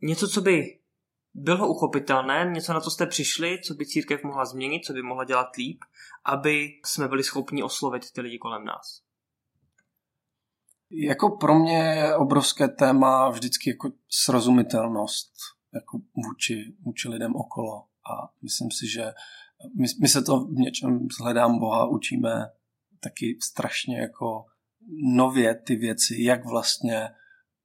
něco, 0.01 0.27
co 0.27 0.41
by 0.41 0.79
bylo 1.33 1.67
uchopitelné, 1.67 2.51
něco 2.53 2.73
na 2.73 2.79
to 2.79 2.89
jste 2.89 3.05
přišli, 3.05 3.61
co 3.61 3.73
by 3.73 3.85
církev 3.85 4.23
mohla 4.23 4.45
změnit, 4.45 4.85
co 4.85 4.93
by 4.93 5.01
mohla 5.01 5.23
dělat 5.23 5.55
líp, 5.57 5.79
aby 6.25 6.67
jsme 6.85 7.07
byli 7.07 7.23
schopni 7.23 7.63
oslovit 7.63 8.11
ty 8.11 8.21
lidi 8.21 8.37
kolem 8.37 8.65
nás? 8.65 9.04
Jako 10.91 11.29
pro 11.29 11.59
mě 11.59 11.77
je 11.77 12.15
obrovské 12.15 12.67
téma 12.67 13.29
vždycky 13.29 13.69
jako 13.69 13.91
srozumitelnost 14.09 15.31
jako 15.73 15.99
vůči, 16.25 16.73
vůči 16.81 17.09
lidem 17.09 17.35
okolo. 17.35 17.83
A 18.11 18.29
myslím 18.43 18.71
si, 18.71 18.87
že 18.87 19.13
my, 19.79 19.87
my 20.01 20.07
se 20.07 20.21
to 20.21 20.39
v 20.39 20.53
něčem 20.53 21.07
zhledám 21.17 21.59
Boha 21.59 21.87
učíme 21.89 22.45
taky 22.99 23.37
strašně 23.41 23.99
jako 23.99 24.45
nově 25.15 25.55
ty 25.55 25.75
věci, 25.75 26.15
jak 26.23 26.45
vlastně 26.45 27.09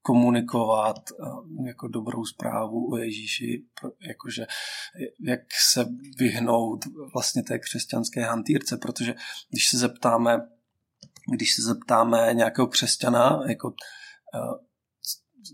komunikovat 0.02 0.96
eh, 1.10 1.66
jako 1.66 1.88
dobrou 1.88 2.24
zprávu 2.24 2.92
o 2.92 2.96
Ježíši, 2.96 3.64
jakože 4.08 4.46
jak 5.20 5.40
se 5.72 5.86
vyhnout 6.18 6.84
vlastně 7.12 7.42
té 7.42 7.58
křesťanské 7.58 8.24
hantýrce, 8.24 8.76
protože 8.76 9.14
když 9.50 9.68
se 9.68 9.78
zeptáme, 9.78 10.38
když 11.30 11.54
se 11.54 11.62
zeptáme 11.62 12.34
nějakého 12.34 12.66
křesťana, 12.66 13.40
jako 13.48 13.74
eh, 14.34 14.64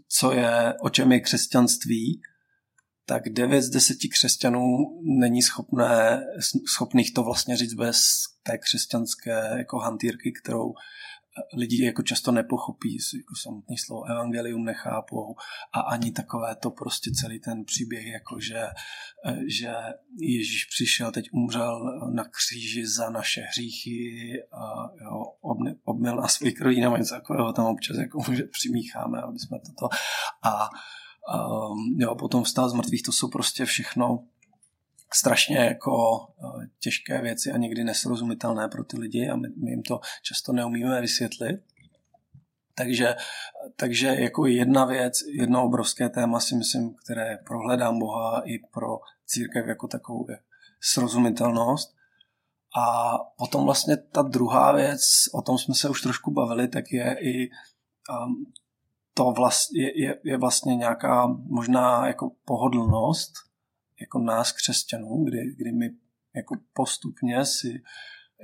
co 0.08 0.32
je, 0.32 0.74
o 0.80 0.90
čem 0.90 1.12
je 1.12 1.20
křesťanství, 1.20 2.20
tak 3.06 3.28
9 3.28 3.62
z 3.62 3.70
10 3.70 3.96
křesťanů 4.12 4.76
není 5.20 5.42
schopné, 5.42 6.24
schopných 6.74 7.14
to 7.14 7.22
vlastně 7.22 7.56
říct 7.56 7.74
bez 7.74 7.98
té 8.42 8.58
křesťanské 8.58 9.54
jako 9.56 9.78
hantýrky, 9.78 10.32
kterou 10.42 10.74
lidi 11.56 11.84
jako 11.84 12.02
často 12.02 12.32
nepochopí, 12.32 12.98
jako 13.14 13.34
samotný 13.42 13.78
slovo 13.78 14.04
evangelium 14.04 14.64
nechápou 14.64 15.36
a 15.72 15.80
ani 15.80 16.12
takové 16.12 16.56
to 16.56 16.70
prostě 16.70 17.10
celý 17.10 17.40
ten 17.40 17.64
příběh, 17.64 18.06
jako 18.06 18.40
že, 18.40 18.62
že 19.46 19.72
Ježíš 20.18 20.64
přišel, 20.64 21.12
teď 21.12 21.28
umřel 21.32 22.00
na 22.14 22.24
kříži 22.24 22.86
za 22.86 23.10
naše 23.10 23.40
hříchy 23.40 24.32
a 24.52 24.90
jo, 25.04 25.22
obmil 25.84 26.16
na 26.16 26.28
svůj 26.28 26.52
krví 26.52 26.80
nebo 26.80 26.96
něco 26.96 27.14
takového 27.14 27.52
tam 27.52 27.66
občas 27.66 27.96
jako 27.96 28.24
že 28.32 28.42
přimícháme, 28.42 29.22
aby 29.22 29.38
jsme 29.38 29.58
toto 29.58 29.88
a 30.42 30.68
um, 31.34 32.00
jo, 32.00 32.14
potom 32.14 32.44
vstál 32.44 32.68
z 32.68 32.72
mrtvých, 32.74 33.02
to 33.02 33.12
jsou 33.12 33.28
prostě 33.28 33.64
všechno 33.64 34.24
strašně 35.14 35.58
jako 35.58 35.92
eh, 36.28 36.66
těžké 36.80 37.20
věci 37.22 37.52
a 37.52 37.56
někdy 37.56 37.84
nesrozumitelné 37.84 38.68
pro 38.68 38.84
ty 38.84 38.98
lidi 38.98 39.28
a 39.28 39.36
my, 39.36 39.70
jim 39.70 39.82
to 39.82 40.00
často 40.22 40.52
neumíme 40.52 41.00
vysvětlit. 41.00 41.60
Takže, 42.74 43.16
takže 43.76 44.06
jako 44.06 44.46
jedna 44.46 44.84
věc, 44.84 45.14
jedno 45.32 45.64
obrovské 45.64 46.08
téma 46.08 46.40
si 46.40 46.56
myslím, 46.56 46.94
které 46.94 47.38
prohledám 47.46 47.98
Boha 47.98 48.42
i 48.44 48.58
pro 48.58 48.98
církev 49.26 49.66
jako 49.66 49.88
takovou 49.88 50.30
je 50.30 50.38
srozumitelnost. 50.80 51.96
A 52.78 53.14
potom 53.38 53.64
vlastně 53.64 53.96
ta 53.96 54.22
druhá 54.22 54.72
věc, 54.72 55.00
o 55.34 55.42
tom 55.42 55.58
jsme 55.58 55.74
se 55.74 55.88
už 55.88 56.02
trošku 56.02 56.30
bavili, 56.30 56.68
tak 56.68 56.84
je 56.92 57.16
i 57.20 57.48
um, 57.48 58.52
to 59.14 59.32
vlast, 59.32 59.68
je, 59.74 60.02
je, 60.02 60.18
je 60.24 60.38
vlastně 60.38 60.76
nějaká 60.76 61.26
možná 61.26 62.06
jako 62.06 62.30
pohodlnost, 62.44 63.32
jako 64.00 64.18
nás 64.18 64.52
křesťanů, 64.52 65.24
kdy, 65.24 65.54
kdy 65.56 65.72
my 65.72 65.90
jako 66.34 66.56
postupně 66.72 67.44
si 67.44 67.82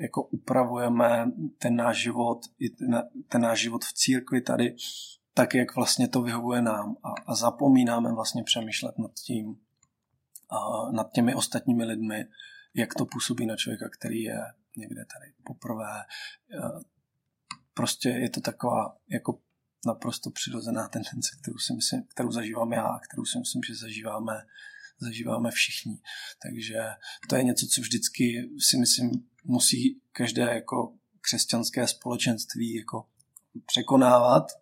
jako 0.01 0.23
upravujeme 0.23 1.33
ten 1.59 1.77
náš 1.77 1.97
život, 2.03 2.41
i 2.59 2.71
ten, 2.71 3.03
ten 3.29 3.41
náš 3.41 3.61
život 3.61 3.85
v 3.85 3.93
církvi 3.93 4.41
tady, 4.41 4.77
tak, 5.35 5.55
jak 5.55 5.77
vlastně 5.77 6.09
to 6.09 6.23
vyhovuje 6.23 6.63
nám 6.63 6.97
a, 7.03 7.09
a 7.27 7.35
zapomínáme 7.35 8.13
vlastně 8.13 8.43
přemýšlet 8.43 8.99
nad 8.99 9.15
tím, 9.15 9.57
a 10.51 10.91
nad 10.93 11.13
těmi 11.13 11.35
ostatními 11.35 11.85
lidmi, 11.85 12.25
jak 12.75 12.95
to 12.95 13.07
působí 13.07 13.47
na 13.47 13.57
člověka, 13.57 13.89
který 13.89 14.23
je 14.23 14.41
někde 14.77 15.05
tady 15.05 15.33
poprvé. 15.45 16.03
Prostě 17.75 18.09
je 18.09 18.31
to 18.31 18.41
taková 18.41 18.97
jako 19.09 19.39
naprosto 19.87 20.31
přirozená 20.31 20.89
tendence, 20.89 21.37
kterou, 21.43 21.59
si 21.59 21.75
myslím, 21.75 22.03
kterou 22.03 22.33
zažívám 22.33 22.73
já 22.73 22.87
a 22.87 22.99
kterou 22.99 23.25
si 23.25 23.39
myslím, 23.39 23.63
že 23.63 23.75
zažíváme 23.75 24.33
zažíváme 25.03 25.51
všichni. 25.51 25.99
Takže 26.43 26.79
to 27.29 27.37
je 27.37 27.43
něco, 27.43 27.67
co 27.67 27.81
vždycky 27.81 28.51
si 28.59 28.77
myslím 28.77 29.11
musí 29.45 30.01
každé 30.13 30.43
jako 30.43 30.95
křesťanské 31.21 31.87
společenství 31.87 32.75
jako 32.75 33.07
překonávat 33.67 34.53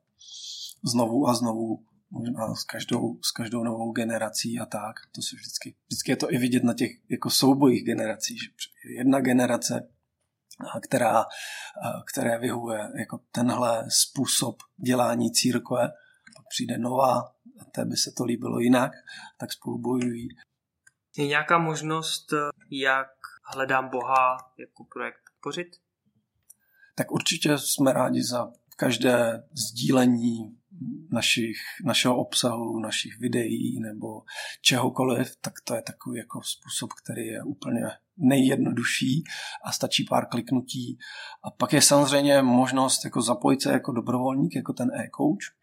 znovu 0.84 1.28
a 1.28 1.34
znovu 1.34 1.84
možná 2.10 2.54
s 2.54 2.64
každou, 2.64 3.18
s 3.22 3.30
každou 3.30 3.64
novou 3.64 3.92
generací 3.92 4.60
a 4.60 4.66
tak. 4.66 4.96
To 5.12 5.22
se 5.22 5.36
vždycky, 5.36 5.74
vždycky 5.86 6.12
je 6.12 6.16
to 6.16 6.32
i 6.32 6.38
vidět 6.38 6.64
na 6.64 6.74
těch 6.74 6.90
jako 7.08 7.30
soubojích 7.30 7.84
generací, 7.84 8.38
že 8.38 8.46
jedna 8.96 9.20
generace, 9.20 9.88
která, 10.82 11.24
které 12.12 12.38
vyhuje 12.38 12.88
jako 12.98 13.20
tenhle 13.32 13.84
způsob 13.88 14.56
dělání 14.76 15.32
církve, 15.32 15.92
přijde 16.48 16.78
nová, 16.78 17.34
a 17.60 17.64
té 17.64 17.84
by 17.84 17.96
se 17.96 18.12
to 18.16 18.24
líbilo 18.24 18.58
jinak, 18.58 18.92
tak 19.38 19.52
spolu 19.52 19.78
bojují. 19.78 20.28
Je 21.16 21.26
nějaká 21.26 21.58
možnost, 21.58 22.34
jak 22.70 23.10
hledám 23.54 23.88
Boha 23.88 24.52
jako 24.58 24.84
projekt 24.84 25.20
podpořit? 25.40 25.68
Tak 26.94 27.10
určitě 27.10 27.58
jsme 27.58 27.92
rádi 27.92 28.22
za 28.22 28.52
každé 28.76 29.48
sdílení 29.52 30.56
našich, 31.10 31.56
našeho 31.84 32.16
obsahu, 32.16 32.78
našich 32.78 33.18
videí 33.18 33.80
nebo 33.80 34.22
čehokoliv, 34.60 35.36
tak 35.40 35.52
to 35.64 35.74
je 35.74 35.82
takový 35.82 36.18
jako 36.18 36.42
způsob, 36.42 36.90
který 36.92 37.26
je 37.26 37.42
úplně 37.42 37.80
nejjednodušší 38.16 39.24
a 39.64 39.72
stačí 39.72 40.04
pár 40.04 40.26
kliknutí. 40.26 40.98
A 41.44 41.50
pak 41.50 41.72
je 41.72 41.82
samozřejmě 41.82 42.42
možnost 42.42 43.04
jako 43.04 43.22
zapojit 43.22 43.62
se 43.62 43.72
jako 43.72 43.92
dobrovolník, 43.92 44.56
jako 44.56 44.72
ten 44.72 44.90
e-coach. 44.94 45.59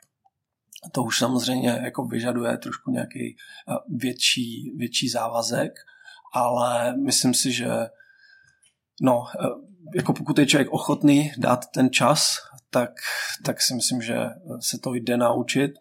To 0.92 1.04
už 1.04 1.20
samozřejmě 1.20 1.70
jako 1.70 2.06
vyžaduje 2.06 2.58
trošku 2.58 2.92
nějaký 2.92 3.36
eh, 3.36 3.74
větší, 3.88 4.72
větší 4.78 5.10
závazek, 5.10 5.72
ale 6.34 6.98
myslím 6.98 7.34
si, 7.34 7.52
že 7.52 7.70
no, 9.02 9.26
eh, 9.44 9.68
jako 9.96 10.14
pokud 10.14 10.40
je 10.40 10.46
člověk 10.46 10.70
ochotný 10.70 11.32
dát 11.38 11.66
ten 11.72 11.90
čas, 11.90 12.36
tak, 12.70 12.90
tak 13.46 13.62
si 13.62 13.76
myslím, 13.76 14.02
že 14.02 14.18
se 14.60 14.78
to 14.78 14.94
jde 14.94 15.18
naučit. 15.18 15.72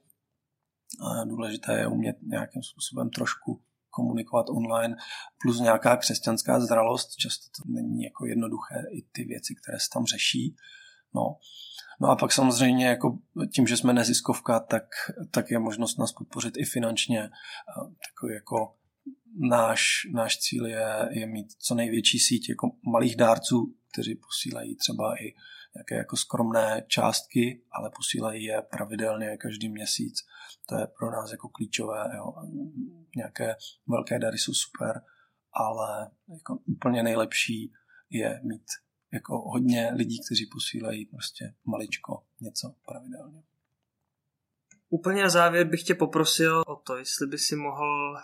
A 1.02 1.24
důležité 1.24 1.78
je 1.78 1.87
umět 1.87 2.16
nějakým 2.22 2.62
způsobem 2.62 3.11
trošku 3.11 3.62
komunikovat 3.90 4.46
online, 4.50 4.96
plus 5.42 5.61
nějaká 5.61 5.96
křesťanská 5.96 6.61
zralost. 6.61 7.16
Často 7.16 7.44
to 7.56 7.68
není 7.72 8.02
jako 8.02 8.26
jednoduché 8.26 8.85
i 8.92 9.02
ty 9.12 9.24
věci, 9.24 9.54
které 9.54 9.78
se 9.80 9.88
tam 9.92 10.06
řeší. 10.06 10.56
No. 11.16 11.37
No 12.00 12.09
a 12.09 12.16
pak 12.16 12.33
samozřejmě 12.33 12.87
jako 12.87 13.18
tím, 13.55 13.66
že 13.66 13.76
jsme 13.76 13.92
neziskovka, 13.92 14.61
tak, 14.61 14.85
tak 15.31 15.50
je 15.50 15.59
možnost 15.59 15.98
nás 15.98 16.12
podpořit 16.12 16.55
i 16.57 16.64
finančně. 16.64 17.31
Takový 18.11 18.35
jako 18.35 18.76
náš, 19.50 19.83
náš 20.14 20.38
cíl 20.38 20.66
je, 20.66 21.09
je 21.11 21.26
mít 21.26 21.46
co 21.59 21.74
největší 21.74 22.18
síť 22.18 22.48
jako 22.48 22.70
malých 22.92 23.16
dárců, 23.16 23.74
kteří 23.92 24.14
posílají 24.14 24.76
třeba 24.76 25.22
i 25.22 25.35
nějaké 25.74 25.94
jako 25.94 26.16
skromné 26.16 26.85
částky, 26.88 27.62
ale 27.72 27.90
posílají 27.96 28.44
je 28.44 28.62
pravidelně 28.62 29.37
každý 29.37 29.68
měsíc. 29.68 30.14
To 30.68 30.74
je 30.74 30.87
pro 30.98 31.11
nás 31.11 31.31
jako 31.31 31.48
klíčové. 31.48 32.11
Jo. 32.16 32.33
Nějaké 33.16 33.57
velké 33.88 34.18
dary 34.18 34.38
jsou 34.38 34.52
super, 34.55 35.00
ale 35.52 36.11
jako 36.33 36.59
úplně 36.66 37.02
nejlepší 37.02 37.72
je 38.11 38.40
mít 38.44 38.66
jako 39.12 39.51
hodně 39.51 39.90
lidí, 39.97 40.21
kteří 40.27 40.47
posílají 40.47 41.07
prostě 41.07 41.55
maličko 41.64 42.23
něco 42.40 42.75
pravidelně. 42.87 43.42
Úplně 44.88 45.23
na 45.23 45.29
závěr 45.29 45.66
bych 45.66 45.83
tě 45.83 45.95
poprosil 45.95 46.62
o 46.66 46.77
to, 46.77 46.97
jestli 46.97 47.27
by 47.27 47.38
si 47.38 47.57
mohl 47.57 48.16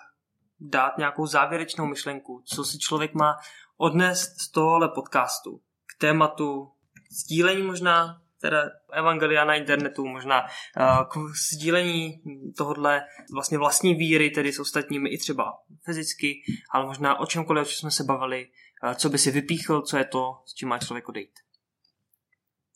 dát 0.61 0.99
nějakou 0.99 1.27
závěrečnou 1.27 1.87
myšlenku, 1.87 2.43
co 2.45 2.65
si 2.65 2.79
člověk 2.79 3.15
má 3.15 3.37
odnést 3.77 4.41
z 4.41 4.51
tohohle 4.51 4.89
podcastu 4.89 5.61
k 5.87 6.01
tématu 6.01 6.73
sdílení 7.11 7.63
možná 7.63 8.23
teda 8.41 8.71
evangelia 8.93 9.45
na 9.45 9.55
internetu, 9.55 10.07
možná 10.07 10.43
uh, 10.43 11.05
k 11.09 11.37
sdílení 11.53 12.23
tohodle 12.57 13.03
vlastně 13.33 13.59
vlastní 13.59 13.95
víry, 13.95 14.31
tedy 14.31 14.53
s 14.53 14.59
ostatními 14.59 15.09
i 15.09 15.19
třeba 15.19 15.59
fyzicky, 15.85 16.43
ale 16.71 16.87
možná 16.87 17.21
o 17.21 17.27
čemkoliv, 17.27 17.63
o 17.63 17.71
čem 17.71 17.77
jsme 17.77 17.91
se 17.91 18.05
bavili, 18.05 18.49
co 18.95 19.09
by 19.09 19.19
si 19.19 19.31
vypíchl, 19.31 19.83
co 19.83 19.97
je 19.97 20.05
to, 20.05 20.43
s 20.47 20.55
čím 20.55 20.69
má 20.69 20.79
člověk 20.79 21.09
odejít. 21.09 21.39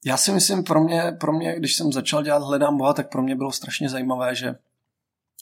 Já 0.04 0.16
si 0.16 0.32
myslím, 0.32 0.64
pro 0.64 0.84
mě, 0.84 1.02
pro 1.20 1.32
mě, 1.32 1.56
když 1.56 1.76
jsem 1.76 1.92
začal 1.92 2.22
dělat 2.22 2.42
Hledám 2.42 2.78
Boha, 2.78 2.92
tak 2.92 3.10
pro 3.10 3.22
mě 3.22 3.36
bylo 3.36 3.52
strašně 3.52 3.88
zajímavé, 3.88 4.34
že 4.34 4.54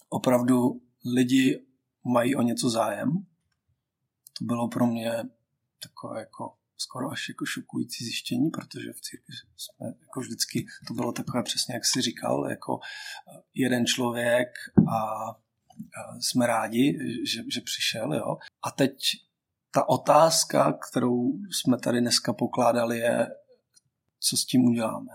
opravdu 0.09 0.81
lidi 1.15 1.67
mají 2.05 2.37
o 2.37 2.43
něco 2.43 2.71
zájem. 2.71 3.27
To 4.39 4.45
bylo 4.45 4.69
pro 4.69 4.87
mě 4.87 5.13
takové 5.83 6.21
jako 6.21 6.55
skoro 6.77 7.11
až 7.11 7.29
jako 7.29 7.47
šokující 7.47 8.05
zjištění, 8.05 8.51
protože 8.51 8.93
v 8.93 9.01
církvi 9.01 9.35
jsme 9.57 9.87
jako 10.01 10.21
vždycky, 10.21 10.67
to 10.89 10.95
bylo 10.95 11.13
takové 11.13 11.43
přesně, 11.43 11.75
jak 11.75 11.85
jsi 11.85 12.01
říkal, 12.01 12.51
jako 12.51 12.79
eh, 12.83 13.43
jeden 13.55 13.87
člověk 13.87 14.49
a 14.93 15.25
jsme 16.21 16.47
rádi, 16.47 16.99
že, 17.27 17.43
že 17.53 17.61
přišel, 17.61 18.15
jo. 18.15 18.37
A 18.63 18.71
teď 18.71 18.99
ta 19.75 19.89
otázka, 19.89 20.79
kterou 20.91 21.33
jsme 21.51 21.79
tady 21.79 22.01
dneska 22.01 22.33
pokládali, 22.33 22.99
je, 22.99 23.27
co 24.21 24.37
s 24.37 24.45
tím 24.45 24.65
uděláme. 24.65 25.11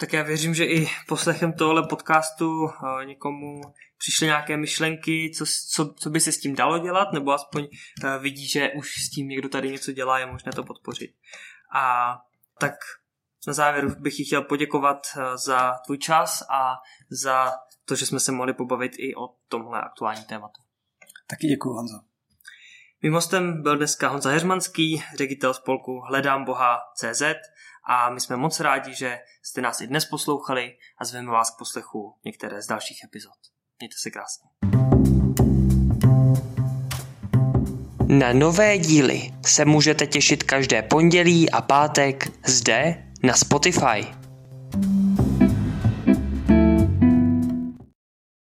Tak 0.00 0.12
já 0.12 0.22
věřím, 0.22 0.54
že 0.54 0.64
i 0.64 0.86
poslechem 1.08 1.52
tohle 1.52 1.88
podcastu 1.88 2.64
uh, 2.64 2.70
někomu 3.04 3.60
přišly 3.98 4.26
nějaké 4.26 4.56
myšlenky, 4.56 5.30
co, 5.38 5.44
co, 5.70 5.94
co 5.94 6.10
by 6.10 6.20
se 6.20 6.32
s 6.32 6.40
tím 6.40 6.54
dalo 6.54 6.78
dělat, 6.78 7.12
nebo 7.12 7.32
aspoň 7.32 7.62
uh, 7.62 8.22
vidí, 8.22 8.48
že 8.48 8.70
už 8.70 8.94
s 9.06 9.10
tím 9.10 9.28
někdo 9.28 9.48
tady 9.48 9.70
něco 9.70 9.92
dělá, 9.92 10.18
je 10.18 10.26
možné 10.26 10.52
to 10.52 10.64
podpořit. 10.64 11.10
A 11.74 12.16
tak 12.60 12.74
na 13.46 13.52
závěr 13.52 14.00
bych 14.00 14.14
ti 14.16 14.24
chtěl 14.24 14.42
poděkovat 14.42 14.98
uh, 15.16 15.22
za 15.36 15.78
tvůj 15.86 15.98
čas 15.98 16.42
a 16.42 16.76
za 17.10 17.52
to, 17.84 17.94
že 17.94 18.06
jsme 18.06 18.20
se 18.20 18.32
mohli 18.32 18.54
pobavit 18.54 18.92
i 18.98 19.14
o 19.14 19.28
tomhle 19.48 19.80
aktuální 19.80 20.24
tématu. 20.24 20.62
Taky 21.26 21.46
děkuji, 21.46 21.74
Honzo. 21.74 22.11
Mým 23.04 23.12
hostem 23.12 23.62
byl 23.62 23.76
dneska 23.76 24.08
Honza 24.08 24.30
Heřmanský, 24.30 25.02
ředitel 25.16 25.54
spolku 25.54 26.00
Hledám 26.00 26.44
Boha 26.44 26.78
CZ 26.94 27.22
a 27.88 28.10
my 28.10 28.20
jsme 28.20 28.36
moc 28.36 28.60
rádi, 28.60 28.94
že 28.94 29.18
jste 29.42 29.60
nás 29.60 29.80
i 29.80 29.86
dnes 29.86 30.04
poslouchali 30.04 30.76
a 30.98 31.04
zveme 31.04 31.30
vás 31.30 31.50
k 31.50 31.58
poslechu 31.58 32.14
některé 32.24 32.62
z 32.62 32.66
dalších 32.66 33.04
epizod. 33.04 33.32
Mějte 33.80 33.94
se 33.98 34.10
krásně. 34.10 34.48
Na 38.18 38.32
nové 38.32 38.78
díly 38.78 39.34
se 39.46 39.64
můžete 39.64 40.06
těšit 40.06 40.42
každé 40.42 40.82
pondělí 40.82 41.50
a 41.50 41.60
pátek 41.60 42.28
zde 42.46 43.04
na 43.22 43.34
Spotify. 43.34 44.06